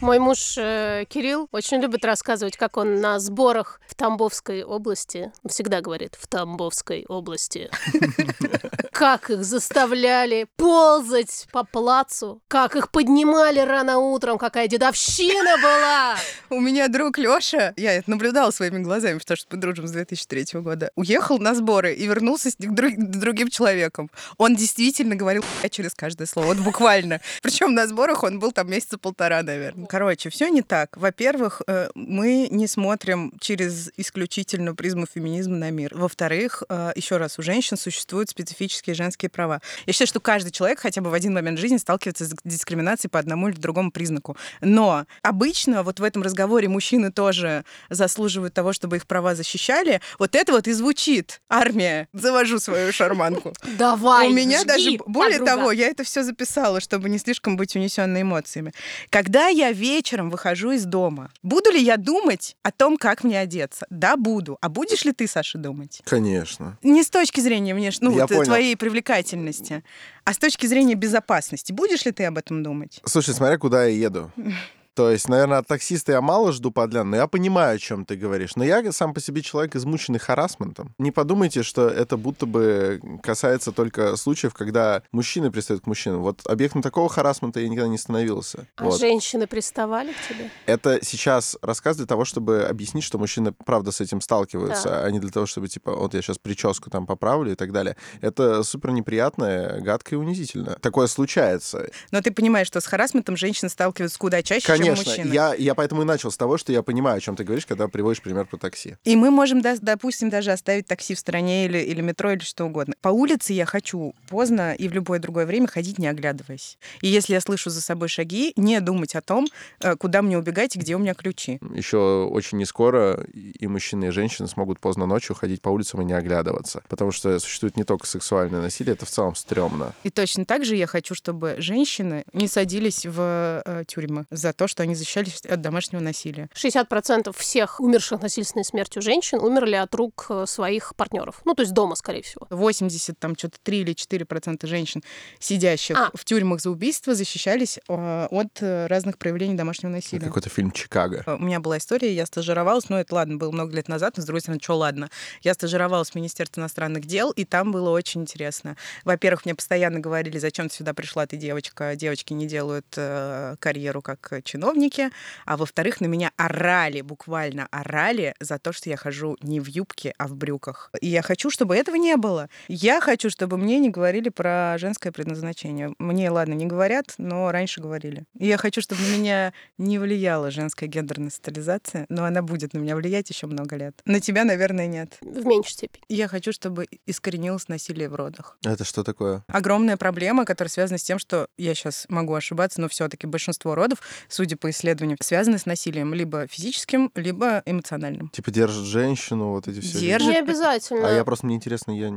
[0.00, 5.82] Мой муж Кирилл Кирилл очень любит рассказывать, как он на сборах в Тамбовской области, всегда
[5.82, 7.70] говорит, в Тамбовской области,
[8.92, 16.16] как их заставляли ползать по плацу, как их поднимали рано утром, какая дедовщина была.
[16.48, 20.60] У меня друг Лёша, я это наблюдала своими глазами, потому что мы дружим с 2003
[20.60, 24.10] года, уехал на сборы и вернулся с друг- другим человеком.
[24.38, 27.20] Он действительно говорил через каждое слово, вот буквально.
[27.42, 29.86] Причем на сборах он был там месяца полтора, наверное.
[29.86, 30.96] Короче, все не так.
[31.18, 35.90] Во-первых, э, мы не смотрим через исключительно призму феминизма на мир.
[35.92, 39.60] Во-вторых, э, еще раз, у женщин существуют специфические женские права.
[39.86, 43.18] Я считаю, что каждый человек хотя бы в один момент жизни сталкивается с дискриминацией по
[43.18, 44.36] одному или другому признаку.
[44.60, 50.00] Но обычно вот в этом разговоре мужчины тоже заслуживают того, чтобы их права защищали.
[50.20, 51.40] Вот это вот и звучит.
[51.48, 52.06] Армия.
[52.12, 53.54] Завожу свою шарманку.
[53.76, 58.22] Давай, У меня даже, более того, я это все записала, чтобы не слишком быть унесенной
[58.22, 58.72] эмоциями.
[59.10, 61.07] Когда я вечером выхожу из дома,
[61.42, 63.86] буду ли я думать о том, как мне одеться?
[63.90, 64.58] Да, буду.
[64.60, 66.00] А будешь ли ты, Саша, думать?
[66.04, 66.78] Конечно.
[66.82, 68.00] Не с точки зрения внеш...
[68.00, 68.44] ну, Я вот, э, понял.
[68.44, 69.82] твоей привлекательности,
[70.24, 71.72] а с точки зрения безопасности.
[71.72, 73.00] Будешь ли ты об этом думать?
[73.04, 74.30] Слушай, смотря куда я еду.
[74.98, 78.16] То есть, наверное, от таксиста я мало жду подлян, но я понимаю, о чем ты
[78.16, 78.56] говоришь.
[78.56, 80.92] Но я сам по себе человек, измученный харасментом.
[80.98, 86.22] Не подумайте, что это будто бы касается только случаев, когда мужчины пристают к мужчинам.
[86.22, 88.66] Вот объектом такого харасмента я никогда не становился.
[88.74, 88.98] А Вот.
[88.98, 90.50] женщины приставали к тебе?
[90.66, 95.04] Это сейчас рассказ для того, чтобы объяснить, что мужчины правда с этим сталкиваются, Да.
[95.04, 97.96] а не для того, чтобы, типа, вот я сейчас прическу там поправлю и так далее.
[98.20, 100.76] Это супер неприятно, гадко и унизительно.
[100.80, 101.88] Такое случается.
[102.10, 105.32] Но ты понимаешь, что с харасментом женщины сталкиваются куда чаще, чем Конечно, мужчины.
[105.32, 107.88] я, я поэтому и начал с того, что я понимаю, о чем ты говоришь, когда
[107.88, 108.96] приводишь пример про такси.
[109.04, 112.64] И мы можем, да- допустим, даже оставить такси в стороне или, или метро, или что
[112.64, 112.94] угодно.
[113.00, 116.78] По улице я хочу поздно и в любое другое время ходить, не оглядываясь.
[117.00, 119.46] И если я слышу за собой шаги, не думать о том,
[119.80, 121.58] э, куда мне убегать и где у меня ключи.
[121.74, 121.98] Еще
[122.30, 126.12] очень не скоро и мужчины, и женщины смогут поздно ночью ходить по улицам и не
[126.12, 126.82] оглядываться.
[126.88, 129.92] Потому что существует не только сексуальное насилие, это в целом стрёмно.
[130.04, 134.68] И точно так же я хочу, чтобы женщины не садились в э, тюрьмы за то,
[134.68, 136.48] что они защищались от домашнего насилия.
[136.54, 141.40] 60% всех умерших насильственной смертью женщин умерли от рук э, своих партнеров.
[141.44, 142.46] Ну, то есть дома, скорее всего.
[142.50, 145.02] 80, там что-то 3 или 4 процента женщин,
[145.38, 146.10] сидящих А.
[146.14, 150.26] в тюрьмах за убийство, защищались э, от э, разных проявлений домашнего насилия.
[150.26, 151.24] какой-то фильм «Чикаго».
[151.26, 154.26] У меня была история, я стажировалась, ну это ладно, было много лет назад, но с
[154.26, 155.10] другой стороны, что ладно.
[155.42, 158.76] Я стажировалась в Министерстве иностранных дел, и там было очень интересно.
[159.04, 164.02] Во-первых, мне постоянно говорили, зачем ты сюда пришла, ты девочка, девочки не делают э, карьеру
[164.02, 165.10] как э, чиновники.
[165.44, 170.14] А во-вторых, на меня орали, буквально орали за то, что я хожу не в юбке,
[170.18, 170.90] а в брюках.
[171.00, 172.48] И я хочу, чтобы этого не было.
[172.68, 175.94] Я хочу, чтобы мне не говорили про женское предназначение.
[175.98, 178.24] Мне, ладно, не говорят, но раньше говорили.
[178.38, 182.78] И я хочу, чтобы на меня не влияла женская гендерная социализация, но она будет на
[182.78, 184.00] меня влиять еще много лет.
[184.04, 185.16] На тебя, наверное, нет.
[185.20, 186.04] В меньшей степени.
[186.08, 188.58] Я хочу, чтобы искоренилось насилие в родах.
[188.64, 189.44] Это что такое?
[189.48, 194.00] Огромная проблема, которая связана с тем, что я сейчас могу ошибаться, но все-таки большинство родов,
[194.28, 198.28] судя по исследованиям, связаны с насилием либо физическим, либо эмоциональным.
[198.30, 199.98] Типа держит женщину, вот эти все.
[199.98, 200.28] Держит.
[200.28, 201.08] Не обязательно.
[201.08, 202.12] А я просто, мне интересно, я...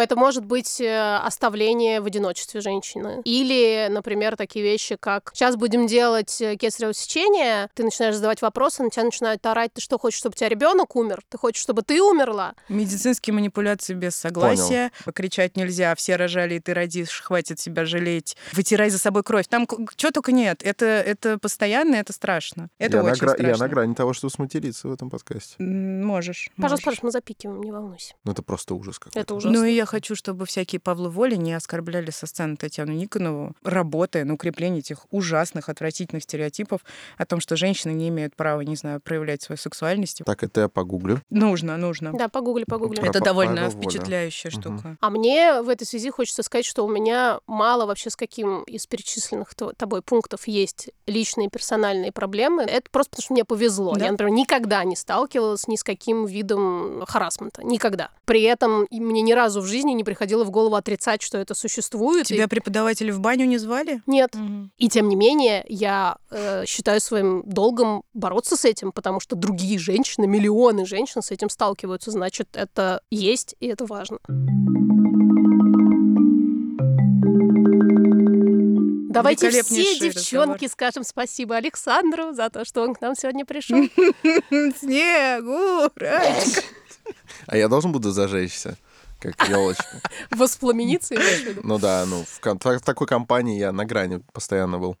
[0.00, 3.20] Это может быть э, оставление в одиночестве женщины.
[3.24, 8.82] Или, например, такие вещи, как сейчас будем делать э, кесарево сечение, ты начинаешь задавать вопросы,
[8.82, 11.22] на тебя начинают орать, ты что, хочешь, чтобы у тебя ребенок умер?
[11.28, 12.54] Ты хочешь, чтобы ты умерла?
[12.68, 14.90] Медицинские манипуляции без согласия.
[15.14, 18.36] Кричать нельзя, все рожали, и ты родишь, хватит себя жалеть.
[18.52, 19.46] Вытирай за собой кровь.
[19.48, 19.66] Там
[19.96, 20.62] что только нет.
[20.62, 22.68] Это, это постоянно, это страшно.
[22.78, 23.46] Это я, на очень гра- страшно.
[23.52, 25.54] я на грани того, что сматериться в этом подкасте.
[25.62, 26.50] Можешь.
[26.56, 26.84] Пожалуйста, можешь.
[26.84, 28.14] пожалуйста, мы запикиваем, не волнуйся.
[28.24, 29.18] Ну, это просто ужас какой-то.
[29.20, 29.58] Это ужасно.
[29.58, 34.24] Ну и я хочу, чтобы всякие Павлы Воли не оскорбляли со сцены Татьяну Никонову, работая
[34.24, 36.80] на укреплении этих ужасных, отвратительных стереотипов
[37.18, 40.22] о том, что женщины не имеют права, не знаю, проявлять свою сексуальность.
[40.24, 41.20] Так, это я погуглю.
[41.30, 42.12] Нужно, нужно.
[42.12, 43.00] Да, погугли, погугли.
[43.00, 43.80] Про Это Па- довольно Павла Воля.
[43.88, 44.60] впечатляющая Мгм.
[44.60, 44.96] штука.
[45.00, 48.86] А мне в этой связи хочется сказать, что у меня мало вообще с каким из
[48.86, 52.62] перечисленных то- тобой пунктов есть личные персональные проблемы.
[52.62, 53.94] Это просто потому, что мне повезло.
[53.94, 54.06] Да.
[54.06, 57.62] Я, например, никогда не сталкивалась ни с каким видом харасмента.
[57.64, 58.10] Никогда.
[58.24, 61.54] При этом и мне ни разу в жизни не приходило в голову отрицать, что это
[61.54, 62.30] существует.
[62.30, 64.02] И- Тебя преподаватели в баню не звали?
[64.06, 64.34] Нет.
[64.34, 64.72] Мгм.
[64.78, 69.78] И тем не менее, я э, считаю своим долгом бороться с этим, потому что другие
[69.78, 72.10] женщины, миллионы женщин с этим сталкиваются.
[72.10, 74.18] Значит, это есть, и это важно.
[79.12, 83.76] Давайте все девчонки скажем спасибо Александру за то, что он к нам сегодня пришел.
[84.78, 86.22] Снегурочка.
[87.46, 88.76] А я должен буду зажечься,
[89.18, 90.00] как елочка.
[90.30, 91.16] Воспламениться?
[91.62, 92.40] Ну да, ну в
[92.80, 94.96] такой компании я на грани постоянно был.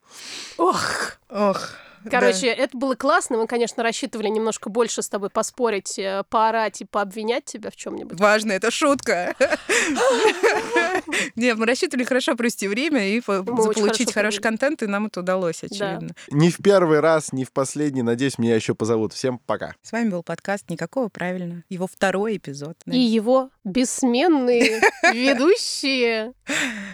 [0.58, 1.70] Ох, Ох,
[2.10, 3.38] Короче, это было классно.
[3.38, 8.18] Мы, конечно, рассчитывали немножко больше с тобой поспорить, э, поорать и пообвинять тебя в чем-нибудь.
[8.18, 9.34] Важно, это шутка.
[11.36, 14.86] Нет, мы рассчитывали хорошо провести время и по- Мы очень заполучить хорошо хороший контент, и
[14.86, 16.10] нам это удалось, очевидно.
[16.30, 18.02] Не в первый раз, не в последний.
[18.02, 19.12] Надеюсь, меня еще позовут.
[19.12, 19.74] Всем пока.
[19.82, 21.64] С вами был подкаст «Никакого правильно».
[21.68, 22.76] Его второй эпизод.
[22.86, 24.80] И его бессменные
[25.12, 26.32] ведущие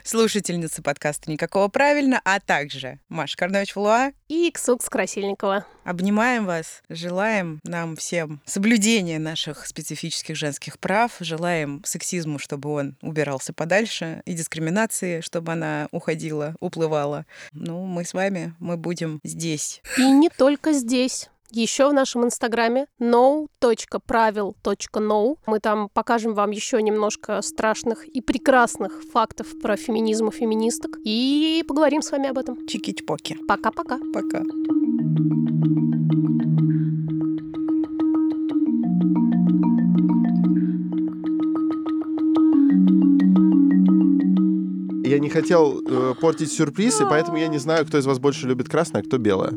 [0.04, 4.12] Слушательница подкаста «Никакого правильно», а также Маша Карнович-Флуа.
[4.28, 5.64] и Ксукс Красильникова.
[5.84, 13.52] Обнимаем вас, желаем нам всем соблюдения наших специфических женских прав, желаем сексизму, чтобы он убирался
[13.52, 17.26] подальше, и дискриминации, чтобы она уходила, уплывала.
[17.52, 19.82] Ну, мы с вами, мы будем здесь.
[19.98, 21.28] И не только здесь.
[21.50, 25.36] Еще в нашем инстаграме no.правил.no.
[25.46, 30.98] Мы там покажем вам еще немножко страшных и прекрасных фактов про феминизм и феминисток.
[31.04, 32.66] И поговорим с вами об этом.
[32.66, 33.46] Чики-чпоки.
[33.46, 33.98] Пока-пока.
[34.12, 34.42] Пока.
[45.08, 48.46] Я не хотел э, портить сюрприз, и поэтому я не знаю, кто из вас больше
[48.46, 49.52] любит красное, а кто белое.